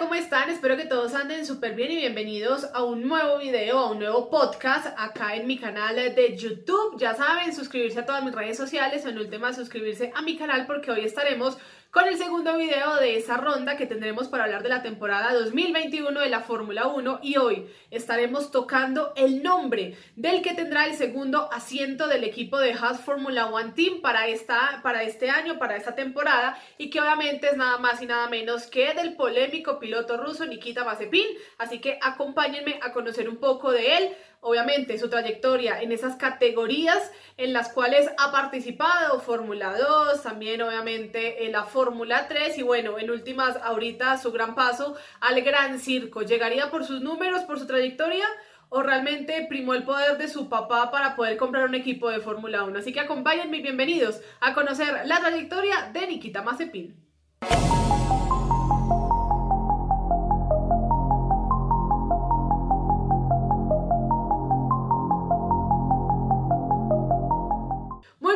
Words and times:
¿cómo 0.00 0.14
están? 0.14 0.48
Espero 0.48 0.78
que 0.78 0.86
todos 0.86 1.14
anden 1.14 1.44
súper 1.44 1.74
bien 1.74 1.90
y 1.90 1.96
bienvenidos 1.96 2.66
a 2.72 2.82
un 2.82 3.06
nuevo 3.06 3.36
video, 3.36 3.78
a 3.78 3.90
un 3.90 3.98
nuevo 3.98 4.30
podcast 4.30 4.86
acá 4.96 5.36
en 5.36 5.46
mi 5.46 5.58
canal 5.58 5.94
de 5.94 6.36
YouTube. 6.38 6.98
Ya 6.98 7.14
saben, 7.14 7.54
suscribirse 7.54 8.00
a 8.00 8.06
todas 8.06 8.24
mis 8.24 8.34
redes 8.34 8.56
sociales 8.56 9.04
en 9.04 9.18
última 9.18 9.52
suscribirse 9.52 10.10
a 10.14 10.22
mi 10.22 10.38
canal 10.38 10.64
porque 10.66 10.90
hoy 10.90 11.04
estaremos 11.04 11.58
con 11.90 12.06
el 12.06 12.16
segundo 12.16 12.56
video 12.56 12.96
de 12.96 13.16
esa 13.16 13.36
ronda 13.36 13.76
que 13.76 13.86
tendremos 13.86 14.28
para 14.28 14.44
hablar 14.44 14.62
de 14.62 14.68
la 14.68 14.80
temporada 14.80 15.34
2021 15.34 16.20
de 16.20 16.28
la 16.28 16.40
Fórmula 16.40 16.86
1 16.86 17.18
y 17.22 17.36
hoy 17.36 17.66
estaremos 17.90 18.52
tocando 18.52 19.12
el 19.16 19.42
nombre 19.42 19.96
del 20.14 20.40
que 20.40 20.54
tendrá 20.54 20.86
el 20.86 20.94
segundo 20.94 21.52
asiento 21.52 22.06
del 22.06 22.22
equipo 22.22 22.60
de 22.60 22.74
Haas 22.74 23.00
Fórmula 23.00 23.46
1 23.46 23.74
Team 23.74 24.00
para, 24.02 24.28
esta, 24.28 24.80
para 24.84 25.02
este 25.02 25.30
año, 25.30 25.58
para 25.58 25.76
esta 25.76 25.96
temporada. 25.96 26.56
Y 26.78 26.90
que 26.90 27.00
obviamente 27.00 27.48
es 27.48 27.56
nada 27.56 27.78
más 27.78 28.00
y 28.00 28.06
nada 28.06 28.28
menos 28.28 28.68
que 28.68 28.94
del 28.94 29.16
polémico 29.16 29.80
piloto 29.80 30.16
ruso 30.16 30.46
Nikita 30.46 30.84
Mazepin, 30.84 31.26
así 31.58 31.80
que 31.80 31.98
acompáñenme 32.00 32.78
a 32.82 32.92
conocer 32.92 33.28
un 33.28 33.38
poco 33.38 33.72
de 33.72 33.96
él 33.96 34.16
obviamente 34.40 34.98
su 34.98 35.08
trayectoria 35.08 35.80
en 35.80 35.92
esas 35.92 36.16
categorías 36.16 37.10
en 37.36 37.52
las 37.52 37.72
cuales 37.72 38.08
ha 38.18 38.32
participado, 38.32 39.20
Fórmula 39.20 39.76
2, 39.78 40.22
también 40.22 40.62
obviamente 40.62 41.44
en 41.46 41.52
la 41.52 41.64
Fórmula 41.64 42.26
3 42.28 42.58
y 42.58 42.62
bueno, 42.62 42.98
en 42.98 43.10
últimas 43.10 43.56
ahorita 43.62 44.18
su 44.18 44.32
gran 44.32 44.54
paso 44.54 44.96
al 45.20 45.40
gran 45.42 45.78
circo. 45.78 46.22
¿Llegaría 46.22 46.70
por 46.70 46.84
sus 46.84 47.00
números, 47.00 47.42
por 47.42 47.58
su 47.58 47.66
trayectoria? 47.66 48.26
o 48.72 48.82
realmente 48.82 49.46
primó 49.48 49.74
el 49.74 49.82
poder 49.82 50.16
de 50.16 50.28
su 50.28 50.48
papá 50.48 50.90
para 50.92 51.16
poder 51.16 51.36
comprar 51.36 51.64
un 51.64 51.74
equipo 51.74 52.08
de 52.08 52.20
Fórmula 52.20 52.62
1. 52.62 52.78
Así 52.78 52.92
que 52.92 53.00
acompáñenme 53.00 53.58
y 53.58 53.62
bienvenidos 53.62 54.20
a 54.40 54.54
conocer 54.54 55.06
la 55.06 55.18
trayectoria 55.18 55.90
de 55.92 56.06
Nikita 56.06 56.42
Mazepin. 56.42 56.96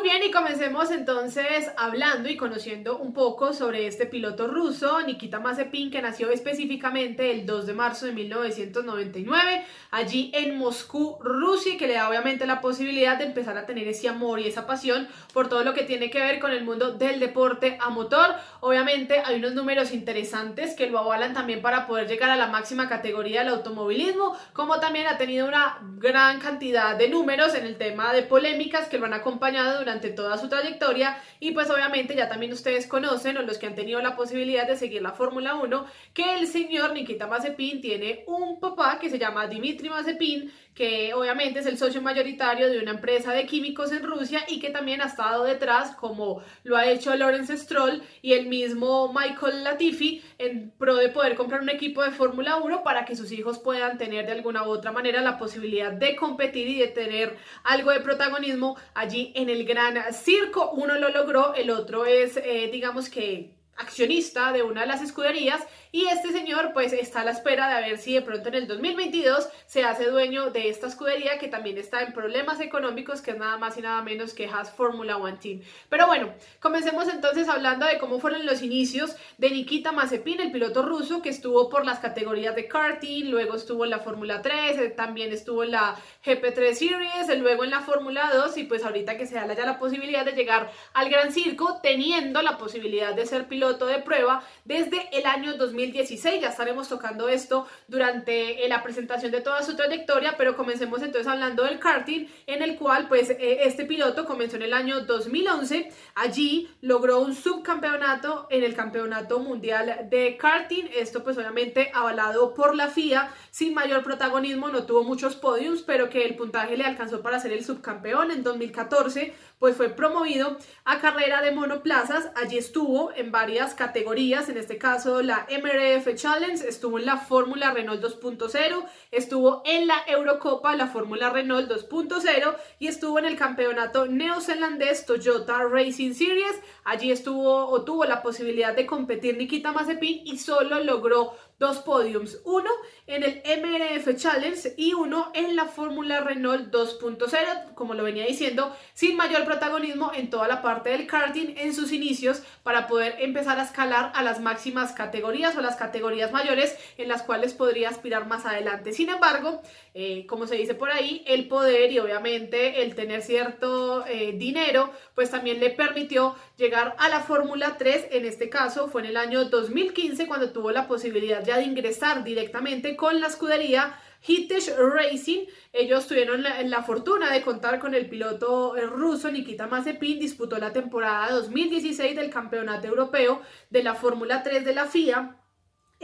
Y 0.06 0.30
comencemos 0.30 0.91
entonces 0.91 1.70
hablando 1.78 2.28
y 2.28 2.36
conociendo 2.36 2.98
un 2.98 3.14
poco 3.14 3.55
sobre 3.55 3.86
este 3.86 4.05
piloto 4.05 4.46
ruso, 4.48 5.00
Nikita 5.00 5.41
Mazepin, 5.41 5.91
que 5.91 6.02
nació 6.02 6.30
específicamente 6.30 7.30
el 7.30 7.46
2 7.46 7.66
de 7.66 7.72
marzo 7.72 8.05
de 8.05 8.12
1999, 8.12 9.64
allí 9.91 10.30
en 10.34 10.58
Moscú, 10.58 11.16
Rusia, 11.20 11.72
y 11.72 11.77
que 11.78 11.86
le 11.86 11.94
da 11.94 12.08
obviamente 12.11 12.46
la 12.46 12.61
posibilidad 12.61 13.16
de 13.16 13.24
empezar 13.24 13.56
a 13.56 13.64
tener 13.64 13.88
ese 13.88 14.11
amor 14.11 14.41
y 14.41 14.46
esa 14.46 14.66
pasión 14.66 15.08
por 15.33 15.48
todo 15.48 15.64
lo 15.64 15.72
que 15.72 15.84
tiene 15.84 16.11
que 16.11 16.20
ver 16.20 16.39
con 16.39 16.52
el 16.52 16.64
mundo 16.64 16.92
del 16.92 17.18
deporte 17.18 17.78
a 17.80 17.89
motor. 17.89 18.34
Obviamente 18.61 19.22
hay 19.24 19.36
unos 19.36 19.55
números 19.55 19.91
interesantes 19.91 20.74
que 20.74 20.91
lo 20.91 20.98
avalan 20.98 21.33
también 21.33 21.62
para 21.62 21.86
poder 21.86 22.08
llegar 22.08 22.28
a 22.28 22.36
la 22.36 22.48
máxima 22.48 22.91
categoría 22.91 23.41
del 23.41 23.55
automovilismo, 23.55 24.36
como 24.52 24.80
también 24.80 25.06
ha 25.06 25.16
tenido 25.16 25.48
una 25.48 25.78
gran 25.96 26.41
cantidad 26.41 26.94
de 26.94 27.08
números 27.08 27.55
en 27.55 27.64
el 27.64 27.77
tema 27.77 28.12
de 28.12 28.22
polémicas 28.22 28.89
que 28.89 28.98
lo 28.98 29.06
han 29.06 29.14
acompañado 29.14 29.78
durante 29.78 29.93
toda 30.00 30.38
su 30.38 30.48
trayectoria 30.48 31.16
y 31.40 31.52
pues 31.52 31.70
obviamente 31.70 32.14
ya 32.14 32.28
también 32.28 32.52
ustedes 32.52 32.86
conocen 32.86 33.36
o 33.36 33.42
los 33.42 33.58
que 33.58 33.66
han 33.66 33.74
tenido 33.74 34.00
la 34.00 34.16
posibilidad 34.16 34.66
de 34.66 34.76
seguir 34.76 35.02
la 35.02 35.12
Fórmula 35.12 35.54
1 35.54 35.86
que 36.12 36.36
el 36.36 36.46
señor 36.46 36.92
Nikita 36.92 37.26
Mazepin 37.26 37.80
tiene 37.80 38.24
un 38.26 38.60
papá 38.60 38.98
que 38.98 39.10
se 39.10 39.18
llama 39.18 39.46
Dimitri 39.46 39.88
Mazepin 39.88 40.52
que 40.74 41.14
obviamente 41.14 41.60
es 41.60 41.66
el 41.66 41.78
socio 41.78 42.02
mayoritario 42.02 42.68
de 42.68 42.80
una 42.80 42.90
empresa 42.90 43.32
de 43.32 43.46
químicos 43.46 43.92
en 43.92 44.02
Rusia 44.02 44.44
y 44.48 44.58
que 44.58 44.70
también 44.70 45.00
ha 45.00 45.06
estado 45.06 45.44
detrás, 45.44 45.94
como 45.94 46.42
lo 46.64 46.76
ha 46.76 46.86
hecho 46.86 47.14
Lawrence 47.14 47.56
Stroll 47.56 48.02
y 48.22 48.32
el 48.32 48.48
mismo 48.48 49.12
Michael 49.12 49.62
Latifi, 49.62 50.22
en 50.38 50.72
pro 50.76 50.96
de 50.96 51.10
poder 51.10 51.36
comprar 51.36 51.60
un 51.60 51.70
equipo 51.70 52.02
de 52.02 52.10
Fórmula 52.10 52.56
1 52.56 52.82
para 52.82 53.04
que 53.04 53.14
sus 53.14 53.30
hijos 53.30 53.60
puedan 53.60 53.98
tener 53.98 54.26
de 54.26 54.32
alguna 54.32 54.66
u 54.66 54.70
otra 54.70 54.90
manera 54.90 55.20
la 55.20 55.38
posibilidad 55.38 55.92
de 55.92 56.16
competir 56.16 56.66
y 56.66 56.80
de 56.80 56.88
tener 56.88 57.36
algo 57.62 57.92
de 57.92 58.00
protagonismo 58.00 58.77
allí 58.94 59.33
en 59.36 59.48
el 59.50 59.64
gran 59.64 59.83
circo. 60.12 60.70
Uno 60.70 60.98
lo 60.98 61.11
logró, 61.11 61.55
el 61.55 61.70
otro 61.70 62.06
es, 62.06 62.36
eh, 62.36 62.68
digamos 62.72 63.08
que 63.08 63.55
accionista 63.77 64.52
de 64.52 64.62
una 64.62 64.83
de 64.83 64.86
las 64.86 65.02
escuderías 65.02 65.62
y 65.94 66.08
este 66.08 66.32
señor 66.32 66.72
pues 66.72 66.92
está 66.92 67.20
a 67.20 67.24
la 67.24 67.30
espera 67.30 67.72
de 67.72 67.88
ver 67.88 67.98
si 67.98 68.14
de 68.14 68.22
pronto 68.22 68.48
en 68.48 68.56
el 68.56 68.66
2022 68.66 69.48
se 69.64 69.84
hace 69.84 70.06
dueño 70.06 70.50
de 70.50 70.68
esta 70.68 70.88
escudería 70.88 71.38
que 71.38 71.46
también 71.46 71.78
está 71.78 72.02
en 72.02 72.12
problemas 72.12 72.58
económicos 72.60 73.22
que 73.22 73.30
es 73.30 73.38
nada 73.38 73.58
más 73.58 73.78
y 73.78 73.82
nada 73.82 74.02
menos 74.02 74.34
que 74.34 74.48
Haas 74.48 74.72
Formula 74.72 75.18
One 75.18 75.38
Team. 75.40 75.60
Pero 75.88 76.08
bueno, 76.08 76.34
comencemos 76.58 77.06
entonces 77.06 77.48
hablando 77.48 77.86
de 77.86 77.98
cómo 77.98 78.18
fueron 78.18 78.44
los 78.44 78.60
inicios 78.62 79.14
de 79.38 79.50
Nikita 79.50 79.92
Mazepin, 79.92 80.40
el 80.40 80.50
piloto 80.50 80.83
ruso 80.83 81.22
que 81.22 81.28
estuvo 81.28 81.68
por 81.68 81.86
las 81.86 82.00
categorías 82.00 82.56
de 82.56 82.66
karting, 82.66 83.30
luego 83.30 83.54
estuvo 83.54 83.84
en 83.84 83.90
la 83.90 84.00
Fórmula 84.00 84.42
3, 84.42 84.77
eh, 84.77 84.90
también 84.90 85.33
estuvo 85.33 85.62
en 85.62 85.70
la 85.70 85.94
GP3 86.27 86.74
Series, 86.74 87.38
luego 87.38 87.62
en 87.62 87.70
la 87.70 87.83
Fórmula 87.83 88.33
2 88.34 88.56
y 88.56 88.64
pues 88.64 88.84
ahorita 88.84 89.16
que 89.16 89.28
se 89.28 89.36
da 89.36 89.54
ya 89.54 89.64
la 89.64 89.78
posibilidad 89.78 90.24
de 90.24 90.33
llegar 90.33 90.72
al 90.92 91.08
Gran 91.08 91.30
Circo 91.30 91.78
teniendo 91.84 92.42
la 92.42 92.58
posibilidad 92.58 93.14
de 93.14 93.27
ser 93.27 93.46
piloto 93.46 93.86
de 93.86 94.00
prueba 94.00 94.42
desde 94.64 95.08
el 95.16 95.27
año 95.27 95.56
2000 95.56 95.83
2016. 95.84 96.40
Ya 96.40 96.48
estaremos 96.48 96.89
tocando 96.89 97.28
esto 97.28 97.67
durante 97.89 98.64
eh, 98.64 98.68
la 98.68 98.83
presentación 98.83 99.33
de 99.33 99.40
toda 99.40 99.62
su 99.62 99.77
trayectoria, 99.77 100.36
pero 100.36 100.56
comencemos 100.56 101.02
entonces 101.02 101.27
hablando 101.27 101.64
del 101.64 101.78
karting, 101.78 102.27
en 102.46 102.62
el 102.62 102.77
cual 102.77 103.08
pues 103.08 103.30
eh, 103.30 103.58
este 103.64 103.84
piloto 103.84 104.24
comenzó 104.24 104.56
en 104.56 104.62
el 104.62 104.72
año 104.72 105.00
2011. 105.00 105.92
Allí 106.14 106.70
logró 106.80 107.20
un 107.20 107.34
subcampeonato 107.34 108.46
en 108.50 108.64
el 108.64 108.74
Campeonato 108.74 109.39
Mundial 109.40 110.08
de 110.11 110.36
Karting. 110.36 110.89
Esto 110.95 111.22
pues 111.22 111.36
obviamente 111.36 111.90
avalado 111.95 112.55
por 112.55 112.74
la 112.74 112.89
FIA, 112.89 113.33
sin 113.51 113.74
mayor 113.74 114.02
protagonismo, 114.02 114.68
no 114.68 114.84
tuvo 114.84 115.05
muchos 115.05 115.36
podiums, 115.36 115.83
pero 115.83 116.08
que 116.08 116.24
el 116.24 116.36
puntaje 116.36 116.77
le 116.77 116.84
alcanzó 116.84 117.22
para 117.22 117.39
ser 117.39 117.52
el 117.52 117.64
subcampeón 117.64 118.30
en 118.30 118.42
2014 118.42 119.34
pues 119.64 119.78
fue 119.78 119.89
promovido 119.89 120.58
a 120.84 121.01
carrera 121.01 121.40
de 121.40 121.51
monoplazas. 121.51 122.28
Allí 122.36 122.58
estuvo 122.58 123.12
en 123.14 123.33
varias 123.33 123.74
categorías, 123.74 124.51
en 124.51 124.58
este 124.58 124.77
caso 124.77 125.22
la 125.22 125.46
MRF 125.74 126.14
Challenge, 126.14 126.68
estuvo 126.68 126.98
en 126.98 127.07
la 127.07 127.17
Fórmula 127.17 127.73
Renault 127.73 128.02
2.0, 128.02 128.85
estuvo 129.11 129.62
en 129.64 129.87
la 129.87 129.96
Eurocopa, 130.06 130.76
la 130.76 130.87
Fórmula 130.87 131.31
Renault 131.31 131.69
2.0 131.69 132.56
y 132.79 132.87
estuvo 132.87 133.19
en 133.19 133.25
el 133.25 133.37
campeonato 133.37 134.06
neozelandés 134.06 135.05
Toyota 135.06 135.64
Racing 135.64 136.12
Series. 136.12 136.61
Allí 136.84 137.11
estuvo 137.11 137.67
o 137.67 137.82
tuvo 137.82 138.05
la 138.05 138.23
posibilidad 138.23 138.75
de 138.75 138.87
competir 138.87 139.37
Nikita 139.37 139.73
Mazepin 139.73 140.23
y 140.25 140.38
solo 140.38 140.81
logró 140.81 141.34
dos 141.58 141.78
podiums, 141.78 142.40
uno 142.44 142.70
en 143.06 143.22
el 143.22 143.42
MRF 143.44 144.16
Challenge 144.16 144.75
y 144.76 144.94
uno 144.94 145.31
en 145.34 145.56
la 145.56 145.66
Fórmula 145.66 146.20
Renault 146.20 146.72
2.0, 146.72 147.75
como 147.75 147.94
lo 147.94 148.02
venía 148.02 148.26
diciendo, 148.26 148.75
sin 148.94 149.16
mayor 149.16 149.44
protagonismo 149.44 150.12
en 150.14 150.31
toda 150.31 150.48
la 150.48 150.62
parte 150.62 150.90
del 150.90 151.06
karting 151.06 151.54
en 151.56 151.75
sus 151.75 151.92
inicios 151.92 152.42
para 152.62 152.87
poder 152.87 153.16
empezar 153.20 153.58
a 153.58 153.64
escalar 153.64 154.12
a 154.14 154.22
las 154.22 154.40
máximas 154.40 154.92
categorías 154.92 155.56
o 155.56 155.60
las 155.60 155.76
categorías 155.76 156.32
mayores 156.32 156.76
en 156.96 157.08
las 157.08 157.22
cuales 157.22 157.54
podría 157.54 157.90
aspirar 157.90 158.26
más 158.26 158.46
adelante. 158.46 158.92
Sin 158.92 159.08
embargo, 159.08 159.62
eh, 159.94 160.26
como 160.26 160.46
se 160.46 160.56
dice 160.56 160.75
por 160.75 160.90
ahí, 160.90 161.22
el 161.26 161.46
poder 161.46 161.92
y 161.92 161.98
obviamente 161.98 162.82
el 162.82 162.94
tener 162.94 163.22
cierto 163.22 164.04
eh, 164.06 164.32
dinero, 164.32 164.90
pues 165.14 165.31
también 165.31 165.60
le 165.60 165.70
permitió 165.70 166.34
llegar 166.56 166.96
a 166.98 167.08
la 167.08 167.20
Fórmula 167.20 167.76
3, 167.78 168.08
en 168.12 168.25
este 168.25 168.48
caso 168.48 168.88
fue 168.88 169.02
en 169.02 169.08
el 169.08 169.16
año 169.16 169.44
2015 169.44 170.26
cuando 170.26 170.50
tuvo 170.50 170.70
la 170.70 170.88
posibilidad 170.88 171.44
ya 171.44 171.58
de 171.58 171.64
ingresar 171.64 172.25
directamente 172.25 172.96
con 172.96 173.20
la 173.20 173.28
escudería 173.28 173.94
Hitesh 174.26 174.75
Racing. 174.76 175.46
Ellos 175.72 176.06
tuvieron 176.06 176.43
la, 176.43 176.82
fortuna 176.82 177.31
de 177.31 177.43
contar 177.43 177.78
con 177.78 177.94
el 177.94 178.08
piloto 178.08 178.75
ruso 178.87 179.31
Nikita 179.31 179.66
Mazepin, 179.66 180.19
disputó 180.19 180.58
la 180.58 180.72
temporada 180.72 181.31
2016 181.31 182.16
del 182.16 182.31
Campeonato 182.31 182.87
Europeo 182.87 183.43
de 183.70 183.82
la 183.82 183.94
Fórmula 183.94 184.43
3 184.43 184.64
de 184.64 184.75
la 184.75 184.87
FIA 184.87 185.44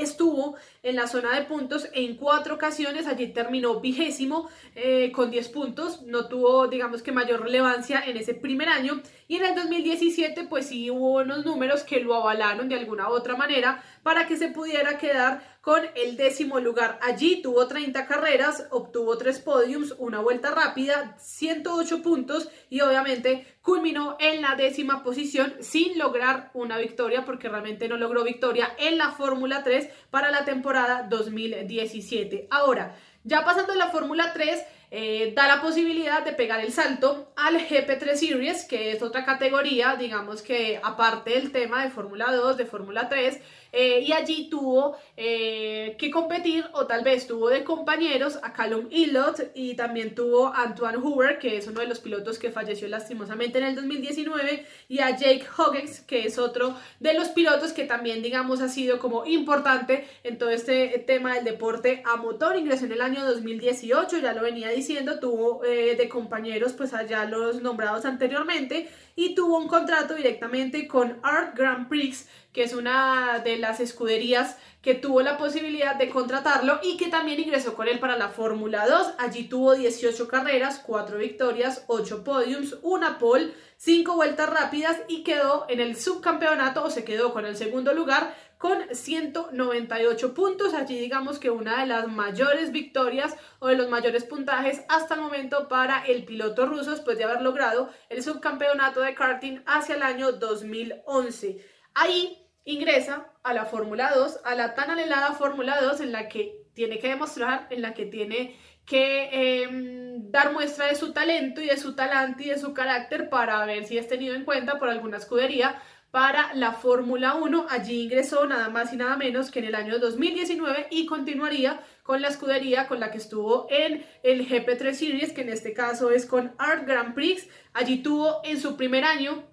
estuvo 0.03 0.57
en 0.83 0.97
la 0.97 1.07
zona 1.07 1.35
de 1.35 1.43
puntos 1.43 1.89
en 1.93 2.17
cuatro 2.17 2.55
ocasiones, 2.55 3.07
allí 3.07 3.29
terminó 3.29 3.81
vigésimo 3.81 4.49
eh, 4.75 5.13
con 5.13 5.31
10 5.31 5.49
puntos, 5.51 6.03
no 6.03 6.27
tuvo 6.27 6.69
digamos 6.69 7.03
que 7.03 7.13
mayor 7.13 7.43
relevancia 7.43 8.03
en 8.07 8.17
ese 8.17 8.35
primer 8.35 8.69
año 8.69 9.03
y 9.29 9.37
en 9.37 9.47
el 9.47 9.55
2017 9.55 10.45
pues 10.45 10.67
sí 10.67 10.91
hubo 10.91 11.21
unos 11.21 11.45
números 11.45 11.83
que 11.83 12.01
lo 12.01 12.15
avalaron 12.15 12.69
de 12.69 12.77
alguna 12.77 13.09
u 13.09 13.13
otra 13.13 13.37
manera 13.37 13.83
para 14.03 14.27
que 14.27 14.37
se 14.37 14.49
pudiera 14.49 14.99
quedar 14.99 15.60
con 15.61 15.83
el 15.95 16.17
décimo 16.17 16.59
lugar. 16.59 16.99
Allí 17.03 17.43
tuvo 17.43 17.67
30 17.67 18.07
carreras, 18.07 18.67
obtuvo 18.71 19.19
3 19.19 19.41
podiums, 19.41 19.95
una 19.99 20.21
vuelta 20.21 20.51
rápida, 20.51 21.17
108 21.19 22.03
puntos 22.03 22.49
y 22.71 22.81
obviamente 22.81 23.47
culminó 23.63 24.17
en 24.21 24.41
la 24.41 24.55
décima 24.57 25.03
posición 25.03 25.55
sin 25.61 25.99
lograr 25.99 26.51
una 26.55 26.79
victoria 26.79 27.25
porque 27.25 27.49
realmente 27.49 27.89
no 27.89 27.97
logró 27.97 28.25
victoria 28.25 28.75
en 28.79 28.97
la 28.97 29.13
Fórmula 29.13 29.63
3 29.63 29.89
para 30.11 30.31
la 30.31 30.45
temporada 30.45 31.07
2017. 31.09 32.49
Ahora, 32.51 32.97
ya 33.25 33.45
pasando 33.45 33.75
a 33.75 33.77
la 33.77 33.89
Fórmula 33.89 34.33
3, 34.33 34.65
eh, 34.93 35.33
da 35.37 35.47
la 35.47 35.61
posibilidad 35.61 36.25
de 36.25 36.33
pegar 36.33 36.59
el 36.61 36.73
salto 36.73 37.33
al 37.37 37.59
GP3 37.59 38.15
Series, 38.17 38.65
que 38.65 38.91
es 38.91 39.03
otra 39.03 39.25
categoría, 39.25 39.95
digamos 39.95 40.43
que 40.43 40.81
aparte 40.83 41.31
del 41.31 41.53
tema 41.53 41.85
de 41.85 41.91
Fórmula 41.91 42.33
2, 42.33 42.57
de 42.57 42.67
Fórmula 42.67 43.09
3, 43.09 43.39
eh, 43.73 44.05
y 44.07 44.13
allí 44.13 44.49
tuvo 44.51 44.97
eh, 45.17 45.97
que 45.99 46.11
competir 46.11 46.65
o 46.73 46.87
tal 46.87 47.05
vez 47.05 47.27
tuvo 47.27 47.49
de 47.51 47.65
compañeros 47.65 48.39
a 48.43 48.53
Callum 48.53 48.87
Illot 48.91 49.53
y 49.55 49.75
también 49.75 50.15
tuvo 50.15 50.49
a 50.49 50.63
Antoine 50.63 50.99
Hoover, 50.99 51.39
que 51.39 51.57
es 51.57 51.67
uno 51.67 51.81
de 51.81 51.87
los 51.87 52.01
pilotos 52.01 52.39
que 52.39 52.51
falleció 52.51 52.89
lastimosamente 52.89 53.59
en 53.59 53.65
el 53.65 53.75
2019, 53.75 54.67
y 54.89 54.99
a 55.01 55.17
Jake 55.17 55.45
Huggins, 55.57 56.01
que 56.01 56.25
es 56.27 56.39
otro 56.39 56.77
de 56.99 57.15
los 57.15 57.29
pilotos 57.29 57.73
que 57.73 57.85
también 57.85 58.23
digamos 58.23 58.61
ha 58.61 58.69
sido 58.69 58.99
como 58.99 59.27
importante 59.27 60.09
en 60.25 60.39
todo 60.39 60.51
este 60.51 61.05
tema 61.07 61.35
del 61.35 61.45
deporte 61.45 62.03
a 62.05 62.17
motor. 62.17 62.57
Ingresó 62.57 62.87
en 62.87 62.93
el 62.93 63.01
año 63.01 63.25
2018, 63.25 64.19
ya 64.19 64.33
lo 64.33 64.43
venía 64.43 64.69
diciendo, 64.69 65.21
tuvo 65.21 65.65
eh, 65.65 65.97
de 65.97 66.09
compañeros 66.09 66.73
pues 66.73 66.95
allá 66.95 67.25
los 67.25 67.63
nombrados 67.63 68.05
anteriormente 68.05 68.89
y 69.17 69.35
tuvo 69.35 69.59
un 69.59 69.69
contrato 69.69 70.15
directamente 70.15 70.87
con 70.87 71.19
Art 71.23 71.57
Grand 71.57 71.89
Prix, 71.89 72.29
que 72.53 72.63
es 72.63 72.75
una 72.75 73.41
de 73.45 73.59
las 73.59 73.81
escuderías 73.81 74.57
que 74.83 74.95
tuvo 74.95 75.21
la 75.21 75.37
posibilidad 75.37 75.97
de 75.97 76.09
contratarlo 76.09 76.81
y 76.83 76.97
que 76.97 77.09
también 77.09 77.39
ingresó 77.39 77.75
con 77.75 77.87
él 77.87 77.99
para 77.99 78.17
la 78.17 78.31
Fórmula 78.31 78.87
2. 78.89 79.15
Allí 79.19 79.45
tuvo 79.45 79.75
18 79.75 80.27
carreras, 80.27 80.83
4 80.87 81.19
victorias, 81.19 81.85
8 81.87 82.25
podiums, 82.25 82.79
una 82.83 83.19
pole, 83.19 83.53
5 83.77 84.15
vueltas 84.15 84.49
rápidas 84.49 84.97
y 85.07 85.23
quedó 85.23 85.67
en 85.69 85.81
el 85.81 85.97
subcampeonato 85.97 86.83
o 86.83 86.91
se 86.91 87.05
quedó 87.05 87.33
con 87.33 87.45
el 87.45 87.57
segundo 87.57 87.93
lugar 87.93 88.35
con 88.57 88.95
198 88.95 90.35
puntos. 90.35 90.75
Allí 90.75 90.99
digamos 90.99 91.39
que 91.39 91.51
una 91.51 91.81
de 91.81 91.87
las 91.87 92.09
mayores 92.09 92.73
victorias 92.73 93.37
o 93.59 93.69
de 93.69 93.77
los 93.77 93.89
mayores 93.91 94.25
puntajes 94.25 94.83
hasta 94.89 95.15
el 95.15 95.21
momento 95.21 95.69
para 95.69 96.05
el 96.07 96.25
piloto 96.25 96.67
ruso 96.67 96.91
después 96.91 97.19
de 97.19 97.25
haber 97.25 97.43
logrado 97.43 97.91
el 98.09 98.23
subcampeonato 98.23 99.01
de 99.01 99.15
karting 99.15 99.61
hacia 99.67 99.95
el 99.95 100.03
año 100.03 100.33
2011. 100.33 101.65
Ahí 101.95 102.40
ingresa 102.65 103.33
a 103.43 103.55
la 103.55 103.65
Fórmula 103.65 104.13
2, 104.15 104.41
a 104.45 104.55
la 104.55 104.75
tan 104.75 104.91
anhelada 104.91 105.33
Fórmula 105.33 105.81
2 105.81 106.01
en 106.01 106.13
la 106.13 106.29
que 106.29 106.61
tiene 106.75 106.99
que 106.99 107.09
demostrar, 107.09 107.67
en 107.71 107.83
la 107.83 107.95
que 107.95 108.07
tiene 108.07 108.57
que 108.87 109.63
em, 109.63 110.31
dar 110.31 110.53
muestra 110.53 110.87
de 110.87 110.95
su 110.95 111.13
talento 111.13 111.61
y 111.61 111.67
de 111.67 111.77
su 111.77 111.95
talante 111.95 112.45
y 112.45 112.49
de 112.49 112.59
su 112.59 112.75
carácter 112.75 113.29
para 113.29 113.65
ver 113.65 113.85
si 113.85 113.99
es 113.99 114.09
tenido 114.09 114.35
en 114.35 114.45
cuenta 114.45 114.79
por 114.79 114.89
alguna 114.89 115.19
escudería 115.19 115.81
para 116.11 116.53
la 116.55 116.73
Fórmula 116.73 117.35
1. 117.35 117.67
Allí 117.71 118.03
ingresó 118.03 118.47
nada 118.47 118.69
más 118.69 118.93
y 118.93 118.97
nada 118.97 119.17
menos 119.17 119.51
que 119.51 119.61
en 119.61 119.67
el 119.67 119.75
año 119.75 119.99
2019 119.99 120.89
y 120.91 121.07
continuaría 121.07 121.81
con 122.03 122.21
la 122.21 122.29
escudería 122.29 122.89
con 122.89 122.99
la 122.99 123.11
que 123.11 123.19
estuvo 123.19 123.67
en 123.71 124.05
el 124.23 124.49
GP3 124.49 124.93
Series, 124.93 125.33
que 125.33 125.43
en 125.43 125.51
este 125.51 125.73
caso 125.73 126.11
es 126.11 126.27
con 126.27 126.53
Art 126.59 126.87
Grand 126.87 127.15
Prix. 127.15 127.47
Allí 127.73 128.03
tuvo 128.03 128.41
en 128.45 128.61
su 128.61 128.77
primer 128.77 129.05
año 129.05 129.45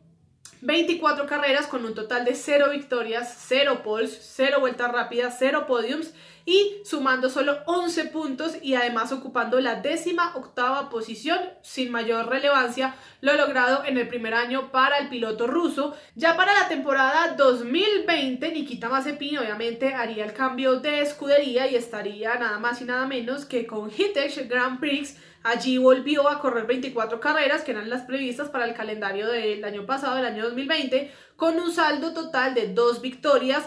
24 0.61 1.27
carreras 1.27 1.67
con 1.67 1.85
un 1.85 1.93
total 1.93 2.25
de 2.25 2.33
0 2.35 2.69
victorias, 2.71 3.35
0 3.47 3.81
poles, 3.83 4.17
0 4.35 4.59
vueltas 4.59 4.91
rápidas, 4.91 5.35
0 5.37 5.65
podiums 5.67 6.13
y 6.45 6.81
sumando 6.85 7.29
solo 7.29 7.59
11 7.65 8.05
puntos 8.05 8.55
y 8.61 8.75
además 8.75 9.11
ocupando 9.11 9.59
la 9.59 9.81
décima 9.81 10.33
octava 10.35 10.89
posición 10.89 11.37
sin 11.61 11.91
mayor 11.91 12.29
relevancia, 12.29 12.95
lo 13.19 13.35
logrado 13.35 13.83
en 13.83 13.97
el 13.97 14.07
primer 14.07 14.33
año 14.33 14.71
para 14.71 14.97
el 14.99 15.09
piloto 15.09 15.45
ruso. 15.45 15.95
Ya 16.15 16.37
para 16.37 16.53
la 16.53 16.69
temporada 16.69 17.35
2020, 17.35 18.49
Nikita 18.53 18.87
Mazepin 18.87 19.39
obviamente 19.39 19.93
haría 19.93 20.23
el 20.23 20.31
cambio 20.31 20.79
de 20.79 21.01
escudería 21.01 21.67
y 21.67 21.75
estaría 21.75 22.35
nada 22.35 22.59
más 22.59 22.81
y 22.81 22.85
nada 22.85 23.05
menos 23.05 23.43
que 23.43 23.67
con 23.67 23.91
Hitesh 23.91 24.47
Grand 24.47 24.79
Prix 24.79 25.17
Allí 25.47 25.77
volvió 25.77 26.27
a 26.27 26.41
correr 26.41 26.65
24 26.65 27.21
carreras, 27.21 27.61
que 27.61 27.71
eran 27.71 27.89
las 27.89 28.01
previstas 28.01 28.49
para 28.49 28.65
el 28.65 28.73
calendario 28.73 29.29
del 29.29 29.63
año 29.63 29.85
pasado, 29.85 30.17
el 30.17 30.25
año 30.25 30.43
2020, 30.43 31.09
con 31.37 31.57
un 31.57 31.71
saldo 31.71 32.13
total 32.13 32.53
de 32.53 32.73
dos 32.73 32.99
victorias 33.01 33.63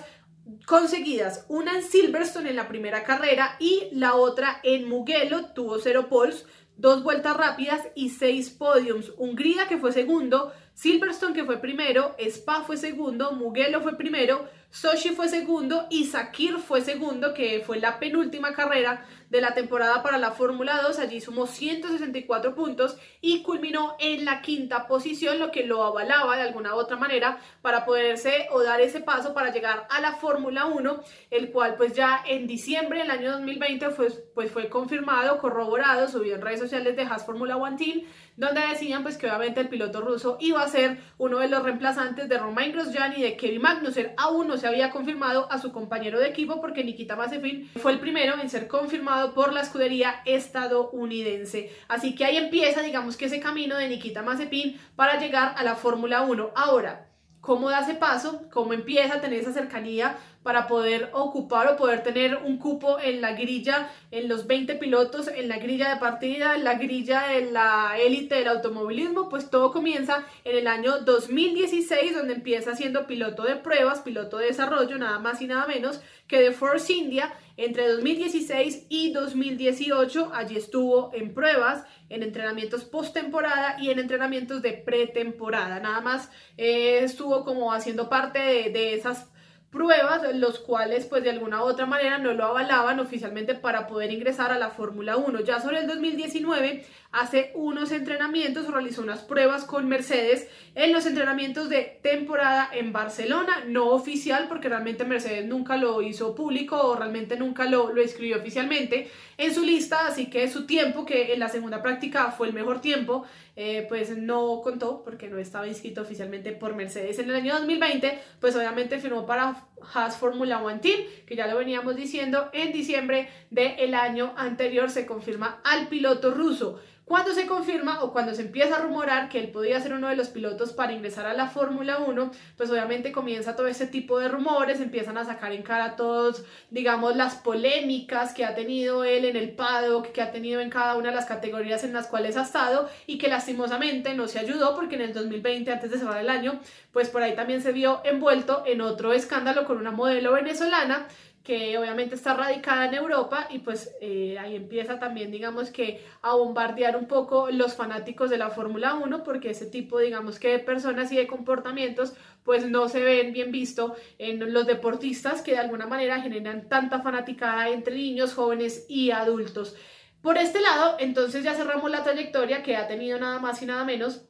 conseguidas, 0.67 1.47
una 1.49 1.79
en 1.79 1.83
Silverstone 1.83 2.51
en 2.51 2.57
la 2.57 2.69
primera 2.69 3.03
carrera 3.03 3.57
y 3.59 3.89
la 3.93 4.15
otra 4.15 4.61
en 4.63 4.91
Mugello, 4.91 5.47
tuvo 5.55 5.79
cero 5.79 6.11
poles, 6.11 6.45
dos 6.77 7.03
vueltas 7.03 7.35
rápidas 7.35 7.89
y 7.95 8.11
seis 8.11 8.51
podiums. 8.51 9.15
Hungría 9.17 9.67
que 9.67 9.79
fue 9.79 9.93
segundo, 9.93 10.53
Silverstone 10.75 11.33
que 11.33 11.45
fue 11.45 11.63
primero, 11.63 12.15
Spa 12.19 12.63
fue 12.63 12.77
segundo, 12.77 13.33
Mugello 13.33 13.81
fue 13.81 13.97
primero, 13.97 14.47
Sochi 14.69 15.11
fue 15.11 15.29
segundo 15.29 15.87
y 15.89 16.05
Sakir 16.05 16.59
fue 16.59 16.83
segundo, 16.83 17.33
que 17.33 17.63
fue 17.67 17.81
la 17.81 17.99
penúltima 17.99 18.53
carrera 18.53 19.07
de 19.31 19.41
la 19.41 19.55
temporada 19.55 20.03
para 20.03 20.19
la 20.19 20.33
Fórmula 20.33 20.83
2. 20.83 20.99
Allí 20.99 21.21
sumó 21.21 21.47
164 21.47 22.55
puntos 22.55 22.99
y 23.21 23.43
culminó 23.43 23.97
en 23.99 24.25
la 24.25 24.43
quinta 24.43 24.87
posición, 24.87 25.39
lo 25.39 25.51
que 25.51 25.65
lo 25.65 25.83
avalaba 25.83 26.37
de 26.37 26.43
alguna 26.43 26.75
u 26.75 26.79
otra 26.79 26.97
manera 26.97 27.39
para 27.63 27.85
poderse 27.85 28.49
o 28.51 28.63
dar 28.63 28.81
ese 28.81 29.01
paso 29.01 29.33
para 29.33 29.53
llegar 29.53 29.87
a 29.89 30.01
la 30.01 30.15
Fórmula 30.15 30.67
1, 30.67 31.03
el 31.31 31.51
cual 31.51 31.77
pues 31.77 31.95
ya 31.95 32.23
en 32.27 32.47
diciembre 32.47 33.01
del 33.01 33.11
año 33.11 33.33
2020 33.33 33.91
fue, 33.91 34.09
pues 34.35 34.51
fue 34.51 34.69
confirmado, 34.69 35.39
corroborado, 35.39 36.09
subió 36.09 36.35
en 36.35 36.43
redes 36.43 36.61
sociales 36.61 36.97
de 36.97 37.03
Haas 37.03 37.25
Fórmula 37.25 37.57
1 37.57 37.77
Team, 37.77 38.03
donde 38.37 38.67
decían 38.67 39.03
pues 39.03 39.17
que 39.17 39.27
obviamente 39.27 39.61
el 39.61 39.69
piloto 39.69 40.01
ruso 40.01 40.39
iba 40.41 40.63
a 40.63 40.69
ser 40.69 40.99
uno 41.19 41.39
de 41.39 41.49
los 41.49 41.63
reemplazantes 41.63 42.29
de 42.29 42.39
Romain 42.39 42.73
Grosjean 42.73 43.15
y 43.17 43.23
de 43.23 43.37
Kevin 43.37 43.63
Magnussen. 43.63 44.13
Aún 44.17 44.49
no 44.49 44.57
se 44.57 44.67
había 44.67 44.91
confirmado 44.91 45.51
a 45.53 45.59
su 45.59 45.73
compañero 45.73 46.19
de 46.19 46.29
equipo 46.29 46.61
porque 46.61 46.83
Nikita 46.83 47.17
Mazepin 47.17 47.71
fue 47.77 47.93
el 47.93 48.01
primero 48.01 48.35
en 48.41 48.49
ser 48.49 48.67
confirmado 48.67 49.20
por 49.35 49.53
la 49.53 49.61
escudería 49.61 50.23
estadounidense. 50.25 51.71
Así 51.89 52.15
que 52.15 52.25
ahí 52.25 52.37
empieza, 52.37 52.83
digamos 52.83 53.17
que 53.17 53.27
ese 53.27 53.41
camino 53.41 53.77
de 53.77 53.89
Nikita 53.89 54.23
Mazepin 54.23 54.79
para 54.97 55.19
llegar 55.19 55.55
a 55.57 55.63
la 55.63 55.77
Fórmula 55.77 56.23
1. 56.23 56.51
Ahora, 56.55 57.09
cómo 57.41 57.71
da 57.71 57.81
ese 57.81 57.95
paso, 57.95 58.43
cómo 58.53 58.73
empieza 58.73 59.15
a 59.15 59.21
tener 59.21 59.41
esa 59.41 59.53
cercanía 59.53 60.17
para 60.43 60.67
poder 60.67 61.11
ocupar 61.13 61.69
o 61.69 61.77
poder 61.77 62.03
tener 62.03 62.37
un 62.37 62.57
cupo 62.57 62.99
en 62.99 63.21
la 63.21 63.33
grilla, 63.33 63.91
en 64.11 64.29
los 64.29 64.47
20 64.47 64.77
pilotos, 64.77 65.29
en 65.29 65.49
la 65.49 65.59
grilla 65.59 65.91
de 65.91 66.01
partida, 66.01 66.55
en 66.55 66.65
la 66.65 66.75
grilla 66.75 67.29
de 67.29 67.51
la 67.51 67.99
élite 67.99 68.37
del 68.37 68.49
automovilismo, 68.49 69.29
pues 69.29 69.51
todo 69.51 69.71
comienza 69.71 70.25
en 70.45 70.57
el 70.57 70.67
año 70.67 71.01
2016, 71.01 72.15
donde 72.15 72.35
empieza 72.35 72.75
siendo 72.75 73.07
piloto 73.07 73.43
de 73.43 73.57
pruebas, 73.57 74.01
piloto 74.01 74.39
de 74.39 74.47
desarrollo, 74.47 74.97
nada 74.97 75.19
más 75.19 75.43
y 75.43 75.47
nada 75.47 75.67
menos 75.67 76.01
que 76.27 76.41
de 76.41 76.53
Force 76.53 76.91
India 76.93 77.35
entre 77.59 77.89
2016 77.89 78.87
y 78.89 79.13
2018. 79.13 80.31
Allí 80.33 80.57
estuvo 80.57 81.11
en 81.13 81.35
pruebas, 81.35 81.85
en 82.09 82.23
entrenamientos 82.23 82.85
post-temporada 82.85 83.77
y 83.79 83.91
en 83.91 83.99
entrenamientos 83.99 84.63
de 84.63 84.73
pretemporada. 84.73 85.81
Nada 85.81 86.01
más 86.01 86.31
eh, 86.57 87.01
estuvo 87.03 87.45
como 87.45 87.75
haciendo 87.75 88.09
parte 88.09 88.39
de, 88.39 88.71
de 88.71 88.95
esas 88.95 89.29
pruebas, 89.71 90.23
los 90.35 90.59
cuales 90.59 91.07
pues 91.07 91.23
de 91.23 91.31
alguna 91.31 91.63
u 91.63 91.67
otra 91.67 91.87
manera 91.87 92.19
no 92.19 92.33
lo 92.33 92.45
avalaban 92.45 93.01
oficialmente 93.01 93.55
para 93.55 93.87
poder 93.87 94.13
ingresar 94.13 94.53
a 94.53 94.59
la 94.59 94.71
Fórmula 94.71 95.17
1. 95.17 95.41
Ya 95.41 95.61
sobre 95.61 95.79
el 95.79 95.87
2019 95.87 96.85
hace 97.13 97.51
unos 97.55 97.91
entrenamientos, 97.91 98.69
realizó 98.69 99.03
unas 99.03 99.23
pruebas 99.23 99.65
con 99.65 99.89
Mercedes 99.89 100.49
en 100.75 100.93
los 100.93 101.07
entrenamientos 101.07 101.69
de 101.69 101.99
temporada 102.03 102.71
en 102.73 102.93
Barcelona, 102.93 103.65
no 103.67 103.89
oficial 103.89 104.47
porque 104.49 104.69
realmente 104.69 105.05
Mercedes 105.05 105.47
nunca 105.47 105.77
lo 105.77 106.03
hizo 106.03 106.35
público 106.35 106.77
o 106.77 106.95
realmente 106.95 107.37
nunca 107.37 107.67
lo, 107.67 107.93
lo 107.93 108.01
escribió 108.01 108.39
oficialmente 108.39 109.11
en 109.39 109.55
su 109.55 109.65
lista, 109.65 110.07
así 110.07 110.27
que 110.27 110.49
su 110.49 110.67
tiempo, 110.67 111.05
que 111.05 111.33
en 111.33 111.41
la 111.41 111.49
segunda 111.49 111.83
práctica 111.83 112.31
fue 112.31 112.47
el 112.47 112.53
mejor 112.53 112.81
tiempo, 112.81 113.25
eh, 113.57 113.87
pues 113.89 114.17
no 114.17 114.61
contó 114.63 115.03
porque 115.03 115.29
no 115.29 115.39
estaba 115.39 115.67
inscrito 115.67 116.03
oficialmente 116.03 116.53
por 116.53 116.75
Mercedes. 116.75 117.19
En 117.19 117.29
el 117.29 117.37
año 117.37 117.55
2020, 117.55 118.19
pues 118.41 118.55
obviamente 118.55 118.99
firmó 118.99 119.27
para 119.27 119.65
Haas 119.93 120.17
Formula 120.17 120.63
One 120.63 120.79
Team, 120.79 121.01
que 121.27 121.37
ya 121.37 121.47
lo 121.47 121.59
veníamos 121.59 121.97
diciendo, 121.97 122.51
en 122.53 122.73
diciembre 122.73 123.29
del 123.51 123.95
año 123.95 124.35
anterior 124.37 124.91
se 124.91 125.07
confirma 125.07 125.61
al 125.65 125.89
piloto 125.89 126.31
ruso. 126.31 126.81
Cuando 127.11 127.33
se 127.33 127.49
confirma 127.49 128.05
o 128.05 128.13
cuando 128.13 128.37
se 128.37 128.43
empieza 128.43 128.77
a 128.77 128.83
rumorar 128.83 129.29
que 129.29 129.41
él 129.41 129.49
podía 129.49 129.81
ser 129.81 129.95
uno 129.95 130.07
de 130.07 130.15
los 130.15 130.29
pilotos 130.29 130.73
para 130.73 130.93
ingresar 130.93 131.27
a 131.27 131.35
la 131.35 131.49
Fórmula 131.49 131.99
1, 131.99 132.31
pues 132.57 132.71
obviamente 132.71 133.11
comienza 133.11 133.57
todo 133.57 133.67
ese 133.67 133.89
tipo 133.89 134.21
de 134.21 134.29
rumores, 134.29 134.81
empiezan 134.81 135.19
a 135.19 135.25
sacar 135.25 135.51
en 135.51 135.65
cara 135.65 135.97
todos, 135.97 136.45
digamos, 136.71 137.17
las 137.17 137.35
polémicas 137.35 138.33
que 138.33 138.45
ha 138.45 138.55
tenido 138.55 139.03
él 139.03 139.25
en 139.25 139.35
el 139.35 139.51
paddock, 139.51 140.13
que 140.13 140.23
ha 140.23 140.31
tenido 140.31 140.61
en 140.61 140.71
cada 140.71 140.95
una 140.95 141.09
de 141.09 141.17
las 141.17 141.27
categorías 141.27 141.83
en 141.83 141.93
las 141.93 142.07
cuales 142.07 142.37
ha 142.37 142.43
estado 142.43 142.89
y 143.09 143.19
que 143.19 143.27
lastimosamente 143.27 144.15
no 144.15 144.29
se 144.29 144.39
ayudó 144.39 144.77
porque 144.77 144.95
en 144.95 145.01
el 145.01 145.13
2020, 145.13 145.73
antes 145.73 145.91
de 145.91 145.99
cerrar 145.99 146.19
el 146.19 146.31
año, 146.31 146.61
pues 146.93 147.09
por 147.09 147.25
ahí 147.25 147.35
también 147.35 147.61
se 147.61 147.73
vio 147.73 148.03
envuelto 148.05 148.63
en 148.67 148.83
otro 148.83 149.13
escándalo 149.13 149.65
con 149.71 149.79
una 149.79 149.93
modelo 149.93 150.33
venezolana 150.33 151.07
que 151.45 151.79
obviamente 151.79 152.17
está 152.17 152.35
radicada 152.35 152.87
en 152.87 152.95
Europa 152.95 153.47
y 153.51 153.61
pues 153.61 153.95
eh, 154.01 154.37
ahí 154.37 154.57
empieza 154.57 154.99
también 154.99 155.31
digamos 155.31 155.71
que 155.71 156.05
a 156.23 156.35
bombardear 156.35 156.97
un 156.97 157.07
poco 157.07 157.53
los 157.53 157.77
fanáticos 157.77 158.31
de 158.31 158.39
la 158.39 158.51
Fórmula 158.51 158.95
1 158.95 159.23
porque 159.23 159.51
ese 159.51 159.67
tipo 159.67 160.01
digamos 160.01 160.41
que 160.41 160.49
de 160.49 160.59
personas 160.59 161.13
y 161.13 161.17
de 161.17 161.29
comportamientos 161.29 162.15
pues 162.43 162.69
no 162.69 162.89
se 162.89 162.99
ven 162.99 163.33
bien 163.33 163.53
visto 163.53 163.95
en 164.19 164.53
los 164.53 164.67
deportistas 164.67 165.41
que 165.41 165.53
de 165.53 165.59
alguna 165.59 165.87
manera 165.87 166.21
generan 166.21 166.69
tanta 166.69 167.01
fanaticada 167.01 167.69
entre 167.69 167.95
niños, 167.95 168.35
jóvenes 168.35 168.87
y 168.89 169.13
adultos. 169.13 169.77
Por 170.21 170.37
este 170.37 170.61
lado, 170.61 170.97
entonces 170.99 171.45
ya 171.45 171.55
cerramos 171.55 171.89
la 171.93 172.03
trayectoria 172.03 172.65
que 172.65 172.77
ha 172.77 172.89
tenido 172.89 173.21
nada 173.21 173.39
más 173.39 173.63
y 173.63 173.67
nada 173.67 173.85
menos 173.85 174.30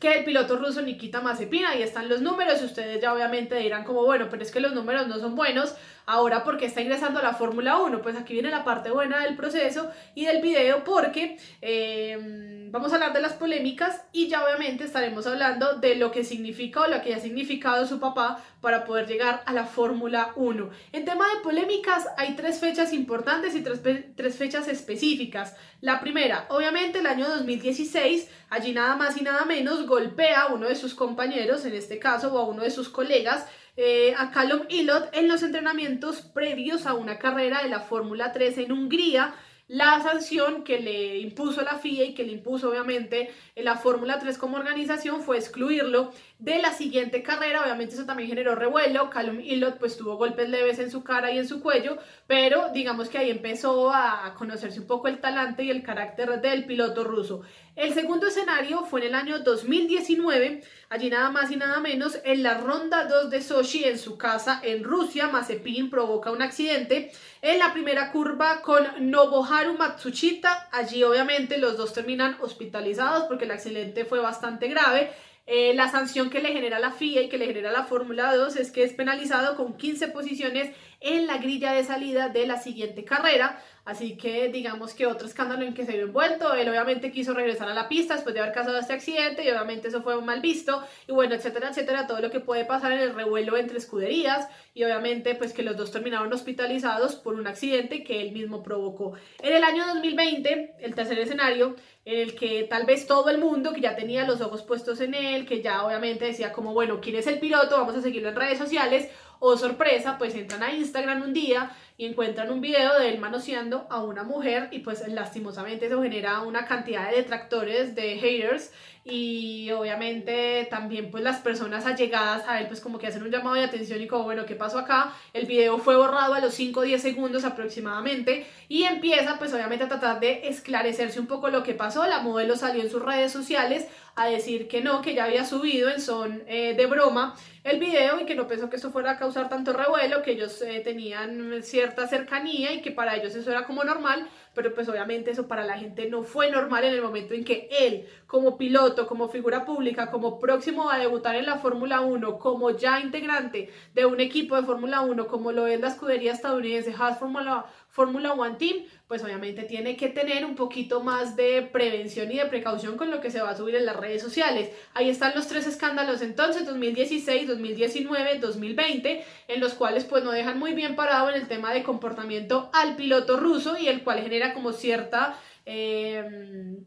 que 0.00 0.18
el 0.18 0.24
piloto 0.24 0.56
ruso 0.56 0.80
Nikita 0.82 1.20
Mazepin, 1.20 1.64
ahí 1.64 1.82
están 1.82 2.08
los 2.08 2.20
números 2.20 2.62
ustedes 2.62 3.00
ya 3.00 3.12
obviamente 3.12 3.56
dirán 3.56 3.84
como, 3.84 4.04
bueno, 4.04 4.28
pero 4.30 4.42
es 4.42 4.50
que 4.50 4.60
los 4.60 4.72
números 4.72 5.08
no 5.08 5.18
son 5.18 5.34
buenos, 5.34 5.74
ahora 6.08 6.42
porque 6.42 6.64
está 6.64 6.80
ingresando 6.80 7.20
a 7.20 7.22
la 7.22 7.34
Fórmula 7.34 7.76
1, 7.76 8.00
pues 8.00 8.16
aquí 8.16 8.32
viene 8.32 8.50
la 8.50 8.64
parte 8.64 8.90
buena 8.90 9.20
del 9.24 9.36
proceso 9.36 9.90
y 10.14 10.24
del 10.24 10.40
video 10.40 10.82
porque 10.82 11.36
em, 11.60 12.72
vamos 12.72 12.90
a 12.90 12.94
hablar 12.94 13.12
de 13.12 13.20
las 13.20 13.34
polémicas 13.34 14.00
y 14.10 14.26
ya 14.26 14.42
obviamente 14.42 14.84
estaremos 14.84 15.26
hablando 15.26 15.74
de 15.74 15.96
lo 15.96 16.10
que 16.10 16.24
significa 16.24 16.80
o 16.80 16.86
lo 16.86 17.02
que 17.02 17.14
ha 17.14 17.20
significado 17.20 17.86
su 17.86 18.00
papá 18.00 18.42
para 18.62 18.86
poder 18.86 19.06
llegar 19.06 19.42
a 19.44 19.52
la 19.52 19.66
Fórmula 19.66 20.32
1. 20.36 20.70
En 20.92 21.04
tema 21.04 21.26
de 21.28 21.42
polémicas 21.42 22.06
hay 22.16 22.34
tres 22.36 22.58
fechas 22.58 22.94
importantes 22.94 23.54
y 23.54 23.60
tres, 23.60 23.82
tres 24.16 24.36
fechas 24.36 24.66
específicas. 24.66 25.56
La 25.82 26.00
primera, 26.00 26.46
obviamente 26.48 27.00
el 27.00 27.06
año 27.06 27.28
2016, 27.28 28.30
allí 28.48 28.72
nada 28.72 28.96
más 28.96 29.20
y 29.20 29.22
nada 29.22 29.44
menos 29.44 29.86
golpea 29.86 30.44
a 30.44 30.54
uno 30.54 30.68
de 30.68 30.74
sus 30.74 30.94
compañeros, 30.94 31.66
en 31.66 31.74
este 31.74 31.98
caso, 31.98 32.32
o 32.32 32.38
a 32.38 32.48
uno 32.48 32.62
de 32.62 32.70
sus 32.70 32.88
colegas, 32.88 33.46
eh, 33.80 34.12
a 34.18 34.32
Callum 34.32 34.62
Ilott 34.68 35.08
en 35.12 35.28
los 35.28 35.44
entrenamientos 35.44 36.20
previos 36.20 36.84
a 36.84 36.94
una 36.94 37.20
carrera 37.20 37.62
de 37.62 37.68
la 37.68 37.78
Fórmula 37.78 38.32
3 38.32 38.58
en 38.58 38.72
Hungría 38.72 39.36
la 39.68 40.00
sanción 40.02 40.64
que 40.64 40.80
le 40.80 41.18
impuso 41.18 41.60
la 41.60 41.76
FIA 41.76 42.06
y 42.06 42.14
que 42.14 42.24
le 42.24 42.32
impuso 42.32 42.70
obviamente 42.70 43.30
la 43.54 43.76
Fórmula 43.76 44.18
3 44.18 44.38
como 44.38 44.56
organización 44.56 45.20
fue 45.20 45.36
excluirlo 45.36 46.10
de 46.38 46.58
la 46.58 46.72
siguiente 46.72 47.22
carrera. 47.22 47.62
Obviamente 47.62 47.94
eso 47.94 48.06
también 48.06 48.30
generó 48.30 48.54
revuelo. 48.54 49.10
Callum 49.10 49.40
Ilott 49.40 49.78
pues 49.78 49.98
tuvo 49.98 50.16
golpes 50.16 50.48
leves 50.48 50.78
en 50.78 50.90
su 50.90 51.04
cara 51.04 51.30
y 51.30 51.38
en 51.38 51.46
su 51.46 51.60
cuello, 51.60 51.98
pero 52.26 52.70
digamos 52.72 53.10
que 53.10 53.18
ahí 53.18 53.30
empezó 53.30 53.92
a 53.92 54.34
conocerse 54.38 54.80
un 54.80 54.86
poco 54.86 55.06
el 55.06 55.20
talante 55.20 55.62
y 55.64 55.70
el 55.70 55.82
carácter 55.82 56.40
del 56.40 56.64
piloto 56.64 57.04
ruso. 57.04 57.42
El 57.78 57.94
segundo 57.94 58.26
escenario 58.26 58.82
fue 58.82 59.02
en 59.02 59.06
el 59.06 59.14
año 59.14 59.38
2019, 59.38 60.64
allí 60.88 61.10
nada 61.10 61.30
más 61.30 61.52
y 61.52 61.56
nada 61.56 61.78
menos, 61.78 62.18
en 62.24 62.42
la 62.42 62.54
ronda 62.54 63.04
2 63.04 63.30
de 63.30 63.40
Sochi 63.40 63.84
en 63.84 64.00
su 64.00 64.18
casa 64.18 64.60
en 64.64 64.82
Rusia, 64.82 65.28
Mazepin 65.28 65.88
provoca 65.88 66.32
un 66.32 66.42
accidente 66.42 67.12
en 67.40 67.60
la 67.60 67.72
primera 67.72 68.10
curva 68.10 68.62
con 68.62 68.84
Nobuharu 68.98 69.78
Matsushita, 69.78 70.68
allí 70.72 71.04
obviamente 71.04 71.58
los 71.58 71.76
dos 71.76 71.92
terminan 71.92 72.36
hospitalizados 72.40 73.28
porque 73.28 73.44
el 73.44 73.52
accidente 73.52 74.04
fue 74.04 74.18
bastante 74.18 74.66
grave, 74.66 75.12
eh, 75.46 75.72
la 75.74 75.88
sanción 75.88 76.30
que 76.30 76.42
le 76.42 76.52
genera 76.52 76.80
la 76.80 76.90
FIA 76.90 77.22
y 77.22 77.28
que 77.28 77.38
le 77.38 77.46
genera 77.46 77.70
la 77.70 77.84
Fórmula 77.84 78.34
2 78.36 78.56
es 78.56 78.72
que 78.72 78.82
es 78.82 78.92
penalizado 78.92 79.56
con 79.56 79.76
15 79.76 80.08
posiciones 80.08 80.74
en 81.00 81.26
la 81.26 81.38
grilla 81.38 81.72
de 81.72 81.84
salida 81.84 82.28
de 82.28 82.46
la 82.46 82.60
siguiente 82.60 83.04
carrera. 83.04 83.62
Así 83.84 84.18
que 84.18 84.48
digamos 84.48 84.92
que 84.92 85.06
otro 85.06 85.26
escándalo 85.26 85.64
en 85.64 85.72
que 85.72 85.86
se 85.86 85.92
vio 85.92 86.04
envuelto, 86.04 86.52
él 86.52 86.68
obviamente 86.68 87.10
quiso 87.10 87.32
regresar 87.32 87.70
a 87.70 87.74
la 87.74 87.88
pista 87.88 88.14
después 88.14 88.34
de 88.34 88.42
haber 88.42 88.52
causado 88.52 88.76
este 88.78 88.92
accidente 88.92 89.42
y 89.42 89.48
obviamente 89.48 89.88
eso 89.88 90.02
fue 90.02 90.20
mal 90.20 90.42
visto 90.42 90.84
y 91.06 91.12
bueno, 91.12 91.34
etcétera, 91.34 91.70
etcétera, 91.70 92.06
todo 92.06 92.20
lo 92.20 92.30
que 92.30 92.40
puede 92.40 92.66
pasar 92.66 92.92
en 92.92 92.98
el 92.98 93.14
revuelo 93.14 93.56
entre 93.56 93.78
escuderías 93.78 94.46
y 94.74 94.84
obviamente 94.84 95.34
pues 95.36 95.54
que 95.54 95.62
los 95.62 95.74
dos 95.74 95.90
terminaron 95.90 96.30
hospitalizados 96.30 97.14
por 97.14 97.34
un 97.34 97.46
accidente 97.46 98.04
que 98.04 98.20
él 98.20 98.32
mismo 98.32 98.62
provocó. 98.62 99.14
En 99.42 99.56
el 99.56 99.64
año 99.64 99.86
2020, 99.86 100.74
el 100.80 100.94
tercer 100.94 101.18
escenario, 101.20 101.74
en 102.04 102.20
el 102.20 102.34
que 102.34 102.64
tal 102.64 102.84
vez 102.84 103.06
todo 103.06 103.30
el 103.30 103.38
mundo 103.38 103.72
que 103.72 103.80
ya 103.80 103.96
tenía 103.96 104.26
los 104.26 104.40
ojos 104.40 104.62
puestos 104.62 105.00
en 105.00 105.14
él, 105.14 105.46
que 105.46 105.62
ya 105.62 105.84
obviamente 105.84 106.26
decía 106.26 106.52
como, 106.52 106.74
bueno, 106.74 107.00
¿quién 107.00 107.16
es 107.16 107.26
el 107.26 107.38
piloto? 107.38 107.76
Vamos 107.76 107.96
a 107.96 108.02
seguirlo 108.02 108.28
en 108.28 108.36
redes 108.36 108.58
sociales. 108.58 109.08
O 109.40 109.56
sorpresa, 109.56 110.18
pues 110.18 110.34
entran 110.34 110.62
a 110.62 110.72
Instagram 110.72 111.22
un 111.22 111.32
día 111.32 111.70
y 111.98 112.06
encuentran 112.06 112.52
un 112.52 112.60
video 112.60 112.96
de 112.96 113.08
él 113.08 113.18
manoseando 113.18 113.88
a 113.90 114.04
una 114.04 114.22
mujer 114.22 114.68
y 114.70 114.78
pues 114.78 115.06
lastimosamente 115.08 115.86
eso 115.86 116.00
genera 116.00 116.42
una 116.42 116.64
cantidad 116.64 117.10
de 117.10 117.16
detractores, 117.16 117.96
de 117.96 118.16
haters 118.18 118.70
y 119.04 119.70
obviamente 119.72 120.68
también 120.70 121.10
pues 121.10 121.24
las 121.24 121.40
personas 121.40 121.86
allegadas 121.86 122.46
a 122.46 122.60
él 122.60 122.68
pues 122.68 122.80
como 122.80 122.98
que 122.98 123.08
hacen 123.08 123.24
un 123.24 123.32
llamado 123.32 123.56
de 123.56 123.64
atención 123.64 124.00
y 124.00 124.06
como 124.06 124.22
bueno, 124.22 124.46
¿qué 124.46 124.54
pasó 124.54 124.78
acá? 124.78 125.12
El 125.32 125.46
video 125.46 125.78
fue 125.78 125.96
borrado 125.96 126.34
a 126.34 126.40
los 126.40 126.54
5 126.54 126.78
o 126.78 126.82
10 126.84 127.02
segundos 127.02 127.44
aproximadamente 127.44 128.46
y 128.68 128.84
empieza 128.84 129.36
pues 129.36 129.52
obviamente 129.52 129.84
a 129.84 129.88
tratar 129.88 130.20
de 130.20 130.46
esclarecerse 130.48 131.18
un 131.18 131.26
poco 131.26 131.48
lo 131.48 131.64
que 131.64 131.74
pasó, 131.74 132.06
la 132.06 132.20
modelo 132.20 132.54
salió 132.54 132.80
en 132.80 132.90
sus 132.90 133.02
redes 133.02 133.32
sociales 133.32 133.88
a 134.14 134.26
decir 134.26 134.68
que 134.68 134.82
no, 134.82 135.00
que 135.02 135.14
ya 135.14 135.24
había 135.24 135.44
subido 135.44 135.88
en 135.88 136.00
son 136.00 136.42
eh, 136.46 136.74
de 136.76 136.86
broma 136.86 137.34
el 137.64 137.78
video 137.78 138.20
y 138.20 138.24
que 138.24 138.34
no 138.34 138.46
pensó 138.46 138.70
que 138.70 138.76
esto 138.76 138.90
fuera 138.90 139.12
a 139.12 139.18
causar 139.18 139.48
tanto 139.48 139.72
revuelo, 139.72 140.22
que 140.22 140.32
ellos 140.32 140.60
eh, 140.62 140.80
tenían 140.80 141.62
cierta 141.88 142.06
cercanía 142.06 142.72
y 142.72 142.82
que 142.82 142.90
para 142.90 143.16
ellos 143.16 143.34
eso 143.34 143.50
era 143.50 143.64
como 143.64 143.82
normal, 143.82 144.28
pero 144.54 144.74
pues 144.74 144.88
obviamente 144.88 145.30
eso 145.30 145.48
para 145.48 145.64
la 145.64 145.78
gente 145.78 146.08
no 146.10 146.22
fue 146.22 146.50
normal 146.50 146.84
en 146.84 146.94
el 146.94 147.02
momento 147.02 147.32
en 147.32 147.44
que 147.44 147.68
él, 147.70 148.06
como 148.26 148.58
piloto, 148.58 149.06
como 149.06 149.28
figura 149.28 149.64
pública, 149.64 150.10
como 150.10 150.38
próximo 150.38 150.90
a 150.90 150.98
debutar 150.98 151.34
en 151.36 151.46
la 151.46 151.56
Fórmula 151.56 152.00
1, 152.00 152.38
como 152.38 152.70
ya 152.70 153.00
integrante 153.00 153.70
de 153.94 154.04
un 154.04 154.20
equipo 154.20 154.56
de 154.56 154.64
Fórmula 154.64 155.00
1, 155.00 155.26
como 155.28 155.52
lo 155.52 155.66
es 155.66 155.80
la 155.80 155.88
escudería 155.88 156.32
estadounidense 156.32 156.94
Haas 156.98 157.18
Fórmula 157.18 157.64
Fórmula 157.88 158.32
One 158.32 158.56
Team, 158.56 158.84
pues 159.08 159.24
obviamente 159.24 159.64
tiene 159.64 159.96
que 159.96 160.08
tener 160.08 160.44
un 160.44 160.54
poquito 160.54 161.02
más 161.02 161.36
de 161.36 161.62
prevención 161.62 162.30
y 162.30 162.36
de 162.36 162.46
precaución 162.46 162.96
con 162.96 163.10
lo 163.10 163.20
que 163.20 163.30
se 163.30 163.40
va 163.40 163.50
a 163.50 163.56
subir 163.56 163.74
en 163.74 163.86
las 163.86 163.96
redes 163.96 164.22
sociales. 164.22 164.70
Ahí 164.94 165.08
están 165.08 165.32
los 165.34 165.48
tres 165.48 165.66
escándalos 165.66 166.22
entonces, 166.22 166.66
2016, 166.66 167.48
2019, 167.48 168.38
2020, 168.38 169.24
en 169.48 169.60
los 169.60 169.74
cuales 169.74 170.04
pues 170.04 170.22
no 170.22 170.30
dejan 170.30 170.58
muy 170.58 170.74
bien 170.74 170.96
parado 170.96 171.30
en 171.30 171.36
el 171.36 171.48
tema 171.48 171.72
de 171.72 171.82
comportamiento 171.82 172.70
al 172.72 172.96
piloto 172.96 173.36
ruso 173.38 173.76
y 173.78 173.88
el 173.88 174.02
cual 174.02 174.20
genera 174.20 174.54
como 174.54 174.72
cierta... 174.72 175.38
Eh, 175.66 176.78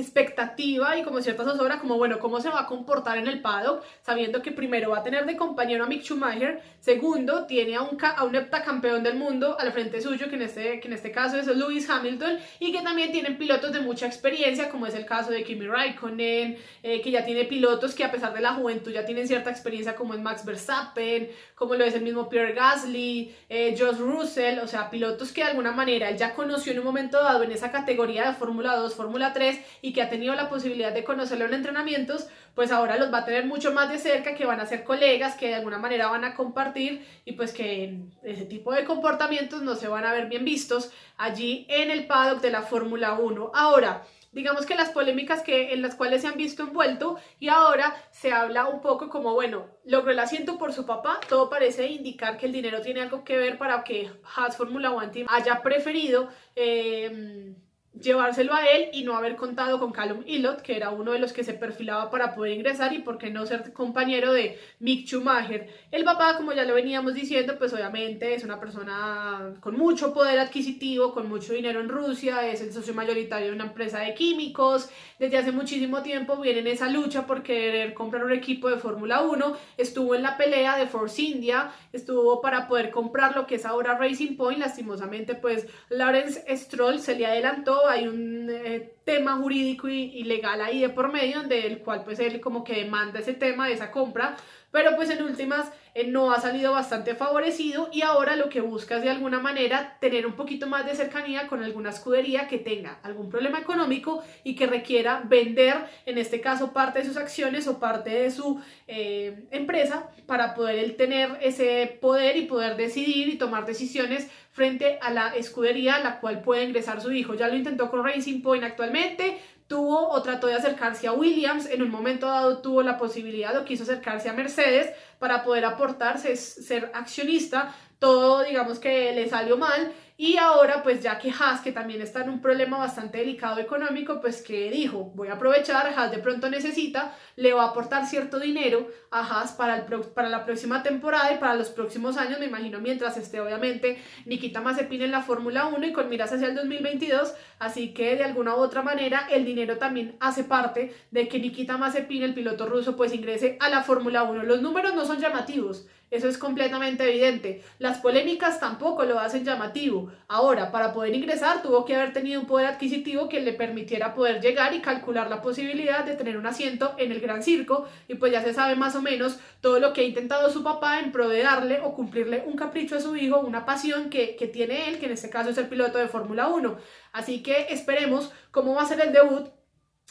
expectativa 0.00 0.96
y 0.96 1.02
como 1.02 1.20
cierta 1.20 1.44
zozobra, 1.44 1.78
como 1.78 1.96
bueno, 1.96 2.18
cómo 2.18 2.40
se 2.40 2.48
va 2.48 2.60
a 2.60 2.66
comportar 2.66 3.18
en 3.18 3.26
el 3.26 3.40
paddock, 3.40 3.82
sabiendo 4.02 4.42
que 4.42 4.52
primero 4.52 4.90
va 4.90 4.98
a 4.98 5.02
tener 5.02 5.26
de 5.26 5.36
compañero 5.36 5.84
a 5.84 5.86
Mick 5.86 6.02
Schumacher, 6.02 6.60
segundo 6.80 7.46
tiene 7.46 7.76
a 7.76 7.82
un, 7.82 7.98
a 8.00 8.24
un 8.24 8.34
heptacampeón 8.34 9.02
del 9.02 9.16
mundo 9.16 9.56
al 9.58 9.72
frente 9.72 10.00
suyo, 10.00 10.28
que 10.28 10.36
en, 10.36 10.42
este, 10.42 10.80
que 10.80 10.88
en 10.88 10.94
este 10.94 11.10
caso 11.10 11.36
es 11.38 11.46
Lewis 11.46 11.88
Hamilton, 11.88 12.38
y 12.60 12.72
que 12.72 12.82
también 12.82 13.12
tienen 13.12 13.38
pilotos 13.38 13.72
de 13.72 13.80
mucha 13.80 14.06
experiencia, 14.06 14.68
como 14.68 14.86
es 14.86 14.94
el 14.94 15.06
caso 15.06 15.30
de 15.30 15.42
Kimi 15.42 15.66
Raikkonen, 15.66 16.58
eh, 16.82 17.00
que 17.00 17.10
ya 17.10 17.24
tiene 17.24 17.44
pilotos 17.44 17.94
que 17.94 18.04
a 18.04 18.10
pesar 18.10 18.32
de 18.34 18.40
la 18.40 18.54
juventud 18.54 18.92
ya 18.92 19.04
tienen 19.04 19.26
cierta 19.26 19.50
experiencia, 19.50 19.94
como 19.96 20.14
es 20.14 20.20
Max 20.20 20.44
Verstappen, 20.44 21.30
como 21.54 21.74
lo 21.74 21.84
es 21.84 21.94
el 21.94 22.02
mismo 22.02 22.28
Pierre 22.28 22.52
Gasly, 22.52 23.34
eh, 23.48 23.74
Russell, 23.98 24.58
o 24.60 24.66
sea, 24.66 24.90
pilotos 24.90 25.32
que 25.32 25.42
de 25.42 25.48
alguna 25.48 25.72
manera 25.72 26.08
él 26.08 26.16
ya 26.16 26.34
conoció 26.34 26.72
en 26.72 26.78
un 26.78 26.84
momento 26.84 27.22
dado 27.22 27.42
en 27.42 27.52
esa 27.52 27.70
categoría 27.70 28.30
de 28.30 28.36
Fórmula 28.36 28.76
2, 28.76 28.94
Fórmula 28.94 29.32
3, 29.32 29.58
y 29.86 29.92
que 29.92 30.02
ha 30.02 30.10
tenido 30.10 30.34
la 30.34 30.48
posibilidad 30.48 30.92
de 30.92 31.04
conocerlo 31.04 31.44
en 31.44 31.54
entrenamientos, 31.54 32.26
pues 32.56 32.72
ahora 32.72 32.96
los 32.96 33.14
va 33.14 33.18
a 33.18 33.24
tener 33.24 33.46
mucho 33.46 33.72
más 33.72 33.88
de 33.88 34.00
cerca, 34.00 34.34
que 34.34 34.44
van 34.44 34.58
a 34.58 34.66
ser 34.66 34.82
colegas, 34.82 35.36
que 35.36 35.46
de 35.46 35.54
alguna 35.54 35.78
manera 35.78 36.08
van 36.08 36.24
a 36.24 36.34
compartir 36.34 37.06
y 37.24 37.34
pues 37.34 37.52
que 37.52 38.00
ese 38.24 38.46
tipo 38.46 38.72
de 38.72 38.84
comportamientos 38.84 39.62
no 39.62 39.76
se 39.76 39.86
van 39.86 40.04
a 40.04 40.12
ver 40.12 40.26
bien 40.26 40.44
vistos 40.44 40.90
allí 41.16 41.66
en 41.68 41.92
el 41.92 42.08
paddock 42.08 42.40
de 42.40 42.50
la 42.50 42.62
Fórmula 42.62 43.14
1. 43.14 43.52
Ahora, 43.54 44.02
digamos 44.32 44.66
que 44.66 44.74
las 44.74 44.90
polémicas 44.90 45.44
que, 45.44 45.72
en 45.72 45.82
las 45.82 45.94
cuales 45.94 46.22
se 46.22 46.26
han 46.26 46.36
visto 46.36 46.64
envuelto 46.64 47.16
y 47.38 47.46
ahora 47.48 47.94
se 48.10 48.32
habla 48.32 48.66
un 48.66 48.80
poco 48.80 49.08
como, 49.08 49.34
bueno, 49.34 49.66
logró 49.84 50.10
el 50.10 50.18
asiento 50.18 50.58
por 50.58 50.72
su 50.72 50.84
papá, 50.84 51.20
todo 51.28 51.48
parece 51.48 51.86
indicar 51.86 52.38
que 52.38 52.46
el 52.46 52.52
dinero 52.52 52.80
tiene 52.80 53.02
algo 53.02 53.22
que 53.22 53.36
ver 53.36 53.56
para 53.56 53.84
que 53.84 54.10
Haas 54.34 54.56
Fórmula 54.56 54.90
1 54.90 55.10
Team 55.12 55.26
haya 55.30 55.62
preferido... 55.62 56.28
Eh, 56.56 57.54
llevárselo 58.00 58.54
a 58.54 58.66
él 58.66 58.90
y 58.92 59.04
no 59.04 59.16
haber 59.16 59.36
contado 59.36 59.78
con 59.78 59.92
Callum 59.92 60.22
Ilott, 60.26 60.60
que 60.60 60.76
era 60.76 60.90
uno 60.90 61.12
de 61.12 61.18
los 61.18 61.32
que 61.32 61.44
se 61.44 61.54
perfilaba 61.54 62.10
para 62.10 62.34
poder 62.34 62.52
ingresar 62.52 62.92
y 62.92 62.98
por 62.98 63.18
qué 63.18 63.30
no 63.30 63.46
ser 63.46 63.72
compañero 63.72 64.32
de 64.32 64.58
Mick 64.80 65.06
Schumacher. 65.06 65.68
El 65.90 66.04
papá, 66.04 66.36
como 66.36 66.52
ya 66.52 66.64
lo 66.64 66.74
veníamos 66.74 67.14
diciendo, 67.14 67.56
pues 67.58 67.72
obviamente 67.72 68.34
es 68.34 68.44
una 68.44 68.60
persona 68.60 69.54
con 69.60 69.76
mucho 69.76 70.12
poder 70.12 70.38
adquisitivo, 70.38 71.12
con 71.12 71.28
mucho 71.28 71.52
dinero 71.52 71.80
en 71.80 71.88
Rusia, 71.88 72.46
es 72.46 72.60
el 72.60 72.72
socio 72.72 72.94
mayoritario 72.94 73.48
de 73.48 73.54
una 73.54 73.64
empresa 73.64 74.00
de 74.00 74.14
químicos, 74.14 74.88
desde 75.18 75.38
hace 75.38 75.52
muchísimo 75.52 76.02
tiempo 76.02 76.36
viene 76.36 76.60
en 76.60 76.66
esa 76.66 76.88
lucha 76.88 77.26
por 77.26 77.42
querer 77.42 77.94
comprar 77.94 78.24
un 78.24 78.32
equipo 78.32 78.68
de 78.68 78.76
Fórmula 78.76 79.22
1, 79.22 79.56
estuvo 79.76 80.14
en 80.14 80.22
la 80.22 80.36
pelea 80.36 80.76
de 80.76 80.86
Force 80.86 81.22
India, 81.22 81.72
estuvo 81.92 82.40
para 82.40 82.68
poder 82.68 82.90
comprar 82.90 83.34
lo 83.34 83.46
que 83.46 83.56
es 83.56 83.64
ahora 83.64 83.96
Racing 83.98 84.36
Point, 84.36 84.60
lastimosamente 84.60 85.34
pues 85.34 85.66
Lawrence 85.88 86.44
Stroll 86.56 87.00
se 87.00 87.16
le 87.16 87.26
adelantó, 87.26 87.85
hay 87.88 88.06
un 88.08 88.48
eh, 88.50 88.94
tema 89.04 89.36
jurídico 89.36 89.88
y, 89.88 90.24
legal 90.24 90.60
ahí 90.60 90.80
de 90.80 90.88
por 90.88 91.12
medio, 91.12 91.38
donde 91.38 91.66
el 91.66 91.78
cual 91.78 92.02
pues 92.04 92.18
él 92.18 92.40
como 92.40 92.64
que 92.64 92.74
demanda 92.84 93.20
ese 93.20 93.34
tema 93.34 93.66
de 93.66 93.74
esa 93.74 93.90
compra, 93.90 94.36
pero 94.76 94.94
pues 94.94 95.08
en 95.08 95.22
últimas 95.22 95.72
eh, 95.94 96.06
no 96.06 96.30
ha 96.30 96.38
salido 96.38 96.72
bastante 96.72 97.14
favorecido 97.14 97.88
y 97.94 98.02
ahora 98.02 98.36
lo 98.36 98.50
que 98.50 98.60
busca 98.60 98.96
es 98.96 99.02
de 99.02 99.08
alguna 99.08 99.40
manera 99.40 99.96
tener 100.02 100.26
un 100.26 100.34
poquito 100.34 100.66
más 100.66 100.84
de 100.84 100.94
cercanía 100.94 101.46
con 101.46 101.62
alguna 101.62 101.88
escudería 101.88 102.46
que 102.46 102.58
tenga 102.58 103.00
algún 103.02 103.30
problema 103.30 103.58
económico 103.58 104.22
y 104.44 104.54
que 104.54 104.66
requiera 104.66 105.22
vender, 105.24 105.76
en 106.04 106.18
este 106.18 106.42
caso, 106.42 106.74
parte 106.74 106.98
de 106.98 107.06
sus 107.06 107.16
acciones 107.16 107.66
o 107.68 107.78
parte 107.80 108.10
de 108.10 108.30
su 108.30 108.60
eh, 108.86 109.46
empresa 109.50 110.10
para 110.26 110.54
poder 110.54 110.78
él 110.78 110.96
tener 110.96 111.38
ese 111.40 111.96
poder 111.98 112.36
y 112.36 112.42
poder 112.42 112.76
decidir 112.76 113.28
y 113.28 113.38
tomar 113.38 113.64
decisiones 113.64 114.28
frente 114.52 114.98
a 115.00 115.10
la 115.10 115.34
escudería 115.36 115.96
a 115.96 116.00
la 116.00 116.20
cual 116.20 116.42
puede 116.42 116.64
ingresar 116.64 117.00
su 117.00 117.12
hijo. 117.12 117.34
Ya 117.34 117.48
lo 117.48 117.56
intentó 117.56 117.90
con 117.90 118.04
Racing 118.04 118.42
Point 118.42 118.64
actualmente, 118.64 119.38
tuvo 119.68 120.10
o 120.10 120.22
trató 120.22 120.46
de 120.46 120.54
acercarse 120.54 121.08
a 121.08 121.12
Williams, 121.12 121.66
en 121.66 121.82
un 121.82 121.90
momento 121.90 122.26
dado 122.26 122.58
tuvo 122.58 122.82
la 122.82 122.98
posibilidad 122.98 123.56
o 123.56 123.64
quiso 123.64 123.82
acercarse 123.82 124.28
a 124.28 124.32
Mercedes 124.32 124.90
para 125.18 125.42
poder 125.42 125.64
aportarse, 125.64 126.36
ser 126.36 126.90
accionista, 126.94 127.74
todo 127.98 128.44
digamos 128.44 128.78
que 128.78 129.12
le 129.12 129.28
salió 129.28 129.56
mal 129.56 129.92
y 130.18 130.38
ahora, 130.38 130.82
pues 130.82 131.02
ya 131.02 131.18
que 131.18 131.30
Haas, 131.30 131.60
que 131.60 131.72
también 131.72 132.00
está 132.00 132.22
en 132.22 132.30
un 132.30 132.40
problema 132.40 132.78
bastante 132.78 133.18
delicado 133.18 133.60
económico, 133.60 134.18
pues 134.20 134.40
que 134.40 134.70
dijo, 134.70 135.12
voy 135.14 135.28
a 135.28 135.34
aprovechar, 135.34 135.86
Haas 135.88 136.10
de 136.10 136.18
pronto 136.18 136.48
necesita, 136.48 137.14
le 137.36 137.52
va 137.52 137.64
a 137.64 137.68
aportar 137.68 138.06
cierto 138.06 138.38
dinero 138.38 138.88
a 139.10 139.20
Haas 139.20 139.52
para, 139.52 139.76
el 139.76 139.82
para 139.84 140.30
la 140.30 140.46
próxima 140.46 140.82
temporada 140.82 141.34
y 141.34 141.38
para 141.38 141.54
los 141.54 141.68
próximos 141.68 142.16
años, 142.16 142.40
me 142.40 142.46
imagino, 142.46 142.80
mientras 142.80 143.18
esté 143.18 143.40
obviamente 143.40 144.02
Nikita 144.24 144.62
Mazepin 144.62 145.02
en 145.02 145.10
la 145.10 145.20
Fórmula 145.20 145.66
1 145.66 145.86
y 145.86 145.92
con 145.92 146.08
miras 146.08 146.32
hacia 146.32 146.48
el 146.48 146.54
2022, 146.54 147.34
así 147.58 147.92
que 147.92 148.16
de 148.16 148.24
alguna 148.24 148.56
u 148.56 148.58
otra 148.60 148.80
manera 148.80 149.28
el 149.30 149.44
dinero 149.44 149.76
también 149.76 150.16
hace 150.20 150.44
parte 150.44 150.94
de 151.10 151.28
que 151.28 151.38
Nikita 151.38 151.76
Mazepin, 151.76 152.22
el 152.22 152.32
piloto 152.32 152.64
ruso, 152.64 152.96
pues 152.96 153.12
ingrese 153.12 153.58
a 153.60 153.68
la 153.68 153.82
Fórmula 153.82 154.22
1. 154.22 154.44
Los 154.44 154.62
números 154.62 154.94
no 154.94 155.04
son 155.04 155.18
llamativos, 155.20 155.86
eso 156.08 156.28
es 156.28 156.38
completamente 156.38 157.02
evidente. 157.02 157.64
Las 157.78 157.98
polémicas 157.98 158.60
tampoco 158.60 159.04
lo 159.04 159.18
hacen 159.18 159.44
llamativo. 159.44 160.12
Ahora, 160.28 160.70
para 160.70 160.92
poder 160.92 161.14
ingresar 161.14 161.62
tuvo 161.62 161.84
que 161.84 161.96
haber 161.96 162.12
tenido 162.12 162.40
un 162.40 162.46
poder 162.46 162.66
adquisitivo 162.66 163.28
que 163.28 163.40
le 163.40 163.52
permitiera 163.52 164.14
poder 164.14 164.40
llegar 164.40 164.72
y 164.72 164.80
calcular 164.80 165.28
la 165.28 165.42
posibilidad 165.42 166.04
de 166.04 166.14
tener 166.14 166.36
un 166.36 166.46
asiento 166.46 166.94
en 166.96 167.10
el 167.10 167.20
Gran 167.20 167.42
Circo 167.42 167.88
y 168.06 168.14
pues 168.14 168.30
ya 168.30 168.42
se 168.42 168.54
sabe 168.54 168.76
más 168.76 168.94
o 168.94 169.02
menos 169.02 169.40
todo 169.60 169.80
lo 169.80 169.92
que 169.92 170.02
ha 170.02 170.04
intentado 170.04 170.48
su 170.48 170.62
papá 170.62 171.00
en 171.00 171.10
proveerle 171.10 171.80
o 171.82 171.92
cumplirle 171.92 172.44
un 172.46 172.54
capricho 172.54 172.96
a 172.96 173.00
su 173.00 173.16
hijo, 173.16 173.40
una 173.40 173.66
pasión 173.66 174.08
que, 174.08 174.36
que 174.36 174.46
tiene 174.46 174.88
él, 174.88 174.98
que 174.98 175.06
en 175.06 175.12
este 175.12 175.28
caso 175.28 175.50
es 175.50 175.58
el 175.58 175.68
piloto 175.68 175.98
de 175.98 176.06
Fórmula 176.06 176.48
1. 176.48 176.76
Así 177.12 177.42
que 177.42 177.66
esperemos 177.70 178.30
cómo 178.52 178.74
va 178.74 178.82
a 178.82 178.86
ser 178.86 179.00
el 179.00 179.12
debut 179.12 179.48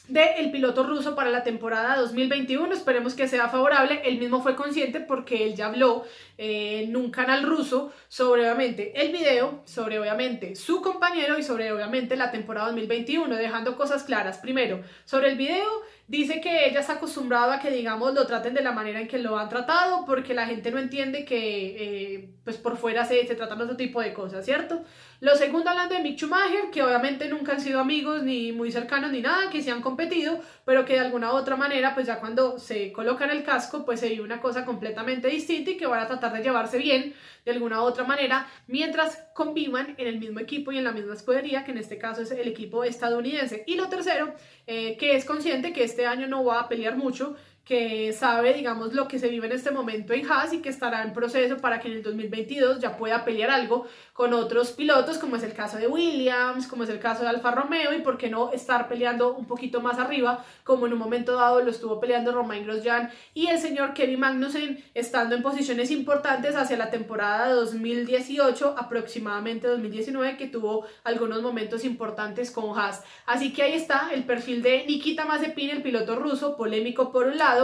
del 0.07 0.51
piloto 0.51 0.83
ruso 0.83 1.15
para 1.15 1.31
la 1.31 1.43
temporada 1.43 1.97
2021. 1.97 2.71
Esperemos 2.73 3.15
que 3.15 3.27
sea 3.27 3.49
favorable. 3.49 4.01
Él 4.05 4.19
mismo 4.19 4.43
fue 4.43 4.55
consciente 4.55 4.99
porque 4.99 5.45
él 5.45 5.55
ya 5.55 5.67
habló 5.67 6.03
eh, 6.37 6.83
en 6.83 6.95
un 6.95 7.09
canal 7.09 7.43
ruso 7.43 7.91
sobre 8.07 8.43
obviamente 8.43 9.01
el 9.01 9.11
video, 9.11 9.63
sobre 9.65 9.99
obviamente 9.99 10.55
su 10.55 10.81
compañero 10.81 11.39
y 11.39 11.43
sobre 11.43 11.71
obviamente 11.71 12.15
la 12.15 12.31
temporada 12.31 12.67
2021, 12.67 13.35
dejando 13.35 13.75
cosas 13.75 14.03
claras. 14.03 14.37
Primero, 14.37 14.83
sobre 15.05 15.29
el 15.29 15.37
video, 15.37 15.65
dice 16.07 16.39
que 16.39 16.67
ella 16.67 16.81
está 16.81 16.93
acostumbrada 16.93 17.55
a 17.55 17.59
que 17.59 17.71
digamos 17.71 18.13
lo 18.13 18.27
traten 18.27 18.53
de 18.53 18.61
la 18.61 18.71
manera 18.71 18.99
en 18.99 19.07
que 19.07 19.17
lo 19.17 19.37
han 19.37 19.49
tratado 19.49 20.05
porque 20.05 20.33
la 20.33 20.45
gente 20.45 20.71
no 20.71 20.79
entiende 20.79 21.25
que 21.25 22.15
eh, 22.15 22.29
pues 22.43 22.57
por 22.57 22.77
fuera 22.77 23.05
se, 23.05 23.25
se 23.25 23.35
tratan 23.35 23.61
otro 23.61 23.75
tipo 23.75 24.01
de 24.01 24.13
cosas, 24.13 24.45
¿cierto? 24.45 24.83
Lo 25.21 25.35
segundo 25.35 25.69
hablando 25.69 25.95
de 25.95 26.01
Mick 26.01 26.17
Schumacher, 26.17 26.69
que 26.71 26.83
obviamente 26.83 27.29
nunca 27.29 27.53
han 27.53 27.61
sido 27.61 27.79
amigos 27.79 28.21
ni 28.23 28.51
muy 28.51 28.71
cercanos 28.71 29.11
ni 29.11 29.21
nada, 29.21 29.49
que 29.49 29.61
se 29.61 29.71
han 29.71 29.81
competido, 29.81 30.39
pero 30.65 30.85
que 30.85 30.93
de 30.93 30.99
alguna 30.99 31.31
u 31.31 31.35
otra 31.35 31.55
manera, 31.55 31.95
pues 31.95 32.05
ya 32.05 32.19
cuando 32.19 32.59
se 32.59 32.91
colocan 32.91 33.31
el 33.31 33.43
casco, 33.43 33.85
pues 33.85 34.01
se 34.01 34.09
vive 34.09 34.21
una 34.21 34.41
cosa 34.41 34.65
completamente 34.65 35.29
distinta 35.29 35.71
y 35.71 35.77
que 35.77 35.87
van 35.87 36.01
a 36.01 36.07
tratar 36.07 36.33
de 36.33 36.43
llevarse 36.43 36.77
bien 36.77 37.15
de 37.45 37.51
alguna 37.51 37.81
u 37.81 37.85
otra 37.85 38.03
manera, 38.03 38.47
mientras 38.67 39.23
convivan 39.33 39.95
en 39.97 40.07
el 40.07 40.19
mismo 40.19 40.39
equipo 40.39 40.71
y 40.71 40.79
en 40.79 40.83
la 40.83 40.91
misma 40.91 41.13
escudería, 41.13 41.63
que 41.63 41.71
en 41.71 41.77
este 41.77 41.97
caso 41.97 42.21
es 42.21 42.31
el 42.31 42.47
equipo 42.47 42.83
estadounidense. 42.83 43.63
Y 43.67 43.75
lo 43.75 43.87
tercero, 43.87 44.33
eh, 44.67 44.97
que 44.97 45.15
es 45.15 45.25
consciente 45.25 45.71
que 45.71 45.83
este 45.95 46.05
año 46.05 46.27
no 46.27 46.43
va 46.43 46.59
a 46.59 46.67
pelear 46.67 46.97
mucho, 46.97 47.37
que 47.65 48.13
sabe, 48.13 48.53
digamos, 48.53 48.93
lo 48.93 49.07
que 49.07 49.17
se 49.17 49.27
vive 49.27 49.47
en 49.47 49.53
este 49.53 49.71
momento 49.71 50.13
en 50.13 50.31
Haas 50.31 50.53
y 50.53 50.61
que 50.61 50.69
estará 50.69 51.01
en 51.01 51.13
proceso 51.13 51.57
para 51.57 51.79
que 51.79 51.87
en 51.87 51.95
el 51.95 52.03
2022 52.03 52.79
ya 52.79 52.95
pueda 52.95 53.25
pelear 53.25 53.49
algo 53.49 53.87
con 54.13 54.33
otros 54.33 54.71
pilotos, 54.71 55.17
como 55.17 55.35
es 55.35 55.43
el 55.43 55.53
caso 55.53 55.77
de 55.77 55.87
Williams, 55.87 56.67
como 56.67 56.83
es 56.83 56.89
el 56.89 56.99
caso 56.99 57.23
de 57.23 57.29
Alfa 57.29 57.51
Romeo, 57.51 57.91
y 57.93 58.01
por 58.01 58.17
qué 58.17 58.29
no 58.29 58.51
estar 58.51 58.87
peleando 58.87 59.33
un 59.33 59.45
poquito 59.45 59.81
más 59.81 59.97
arriba, 59.97 60.45
como 60.63 60.85
en 60.85 60.93
un 60.93 60.99
momento 60.99 61.35
dado 61.35 61.61
lo 61.61 61.71
estuvo 61.71 61.99
peleando 61.99 62.31
Romain 62.31 62.65
Grosjean 62.65 63.09
y 63.33 63.47
el 63.47 63.57
señor 63.57 63.93
Kevin 63.93 64.19
Magnussen, 64.19 64.83
estando 64.93 65.35
en 65.35 65.41
posiciones 65.41 65.89
importantes 65.89 66.55
hacia 66.55 66.77
la 66.77 66.91
temporada 66.91 67.51
2018, 67.51 68.75
aproximadamente 68.77 69.67
2019, 69.67 70.37
que 70.37 70.47
tuvo 70.47 70.85
algunos 71.03 71.41
momentos 71.41 71.83
importantes 71.83 72.51
con 72.51 72.77
Haas. 72.77 73.03
Así 73.25 73.53
que 73.53 73.63
ahí 73.63 73.73
está 73.73 74.11
el 74.13 74.23
perfil 74.23 74.61
de 74.61 74.85
Nikita 74.85 75.25
Mazepin, 75.25 75.71
el 75.71 75.81
piloto 75.81 76.15
ruso, 76.15 76.55
polémico 76.55 77.11
por 77.11 77.25
un 77.25 77.37
lado, 77.37 77.54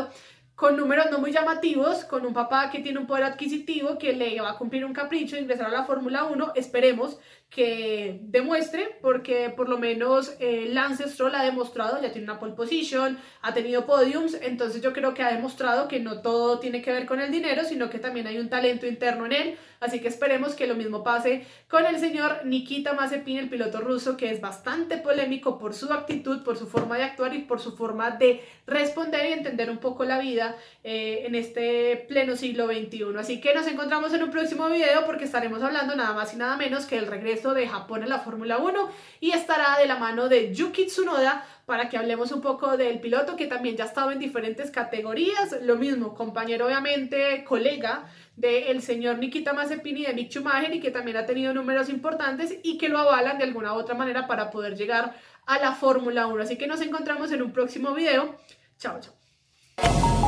con 0.56 0.78
números 0.78 1.08
no 1.10 1.18
muy 1.18 1.32
llamativos, 1.32 2.04
con 2.06 2.26
un 2.26 2.34
papá 2.34 2.70
que 2.70 2.80
tiene 2.80 3.00
un 3.00 3.08
poder 3.08 3.24
adquisitivo 3.24 3.98
que 3.98 4.14
le 4.14 4.40
va 4.42 4.52
a 4.52 4.58
cumplir 4.58 4.86
un 4.86 4.94
capricho 4.94 5.36
de 5.36 5.42
ingresar 5.42 5.68
a 5.68 5.70
la 5.72 5.86
Fórmula 5.86 6.26
1. 6.26 6.54
Esperemos 6.56 7.18
que 7.52 8.22
demuestre, 8.24 8.98
porque 9.02 9.50
por 9.50 9.68
lo 9.68 9.78
menos 9.78 10.38
eh, 10.40 10.70
Lance 10.70 11.10
Stroll 11.10 11.36
ha 11.36 11.44
demostrado, 11.44 12.02
ya 12.02 12.14
tiene 12.14 12.24
una 12.24 12.40
pole 12.40 12.54
position, 12.54 13.20
ha 13.42 13.54
tenido 13.54 13.86
podiums, 13.86 14.36
entonces 14.42 14.82
yo 14.82 14.94
creo 14.94 15.14
que 15.14 15.22
ha 15.22 15.34
demostrado 15.34 15.90
que 15.90 16.00
no 16.00 16.22
todo 16.22 16.60
tiene 16.60 16.82
que 16.82 16.94
ver 16.94 17.06
con 17.06 17.20
el 17.20 17.30
dinero, 17.30 17.66
sino 17.66 17.90
que 17.90 18.00
también 18.00 18.26
hay 18.26 18.38
un 18.38 18.50
talento 18.50 18.88
interno 18.88 19.26
en 19.26 19.34
él, 19.34 19.58
así 19.82 20.00
que 20.00 20.08
esperemos 20.08 20.56
que 20.56 20.66
lo 20.66 20.76
mismo 20.76 21.04
pase 21.04 21.46
con 21.68 21.86
el 21.86 22.00
señor 22.00 22.46
Nikita 22.46 22.94
Mazepin, 22.94 23.40
el 23.40 23.50
piloto 23.50 23.82
ruso, 23.82 24.16
que 24.16 24.32
es 24.32 24.40
bastante 24.40 24.96
polémico 24.96 25.60
por 25.60 25.74
su 25.74 25.92
actitud, 25.92 26.44
por 26.44 26.58
su 26.58 26.68
forma 26.68 26.98
de 26.98 27.04
actuar 27.04 27.36
y 27.36 27.40
por 27.40 27.60
su 27.60 27.76
forma 27.76 28.12
de 28.12 28.42
responder 28.66 29.30
y 29.30 29.34
entender 29.34 29.70
un 29.70 29.80
poco 29.80 30.06
la 30.06 30.20
vida 30.20 30.56
eh, 30.86 31.24
en 31.26 31.36
este 31.36 32.06
pleno 32.08 32.38
siglo 32.38 32.68
XXI. 32.68 33.18
Así 33.20 33.42
que 33.42 33.54
nos 33.54 33.68
encontramos 33.68 34.14
en 34.14 34.24
un 34.24 34.32
próximo 34.32 34.70
video 34.70 35.06
porque 35.06 35.26
estaremos 35.26 35.62
hablando 35.62 35.98
nada 35.98 36.14
más 36.14 36.34
y 36.34 36.38
nada 36.38 36.56
menos 36.56 36.86
que 36.86 36.98
el 36.98 37.08
regreso 37.08 37.41
de 37.50 37.68
Japón 37.68 38.04
en 38.04 38.10
la 38.10 38.20
Fórmula 38.20 38.60
1 38.60 38.90
y 39.20 39.32
estará 39.32 39.80
de 39.80 39.88
la 39.88 39.98
mano 39.98 40.30
de 40.30 40.54
Yuki 40.54 40.86
Tsunoda 40.86 41.44
para 41.66 41.90
que 41.90 41.98
hablemos 41.98 42.32
un 42.32 42.42
poco 42.42 42.78
del 42.78 43.00
piloto 43.00 43.36
que 43.36 43.48
también 43.48 43.76
ya 43.76 43.86
ha 43.86 43.88
estado 43.88 44.12
en 44.12 44.20
diferentes 44.20 44.70
categorías, 44.70 45.58
lo 45.64 45.76
mismo, 45.76 46.14
compañero 46.14 46.68
obviamente, 46.68 47.44
colega 47.44 48.06
del 48.36 48.82
señor 48.82 49.18
Nikita 49.18 49.54
Mazepin 49.54 49.98
y 49.98 50.06
de 50.06 50.14
Mick 50.14 50.30
Schumacher 50.30 50.74
y 50.74 50.80
que 50.80 50.92
también 50.92 51.18
ha 51.18 51.26
tenido 51.26 51.54
números 51.54 51.90
importantes 51.90 52.56
y 52.64 52.78
que 52.78 52.90
lo 52.90 53.00
avalan 53.00 53.38
de 53.40 53.46
alguna 53.46 53.74
u 53.74 53.78
otra 53.78 53.96
manera 53.96 54.28
para 54.28 54.52
poder 54.52 54.76
llegar 54.76 55.16
a 55.46 55.60
la 55.60 55.74
Fórmula 55.74 56.28
1. 56.28 56.44
Así 56.44 56.58
que 56.58 56.68
nos 56.68 56.82
encontramos 56.82 57.32
en 57.32 57.42
un 57.42 57.52
próximo 57.52 57.94
video. 57.94 58.36
Chao, 58.78 59.00
chao. 59.00 60.21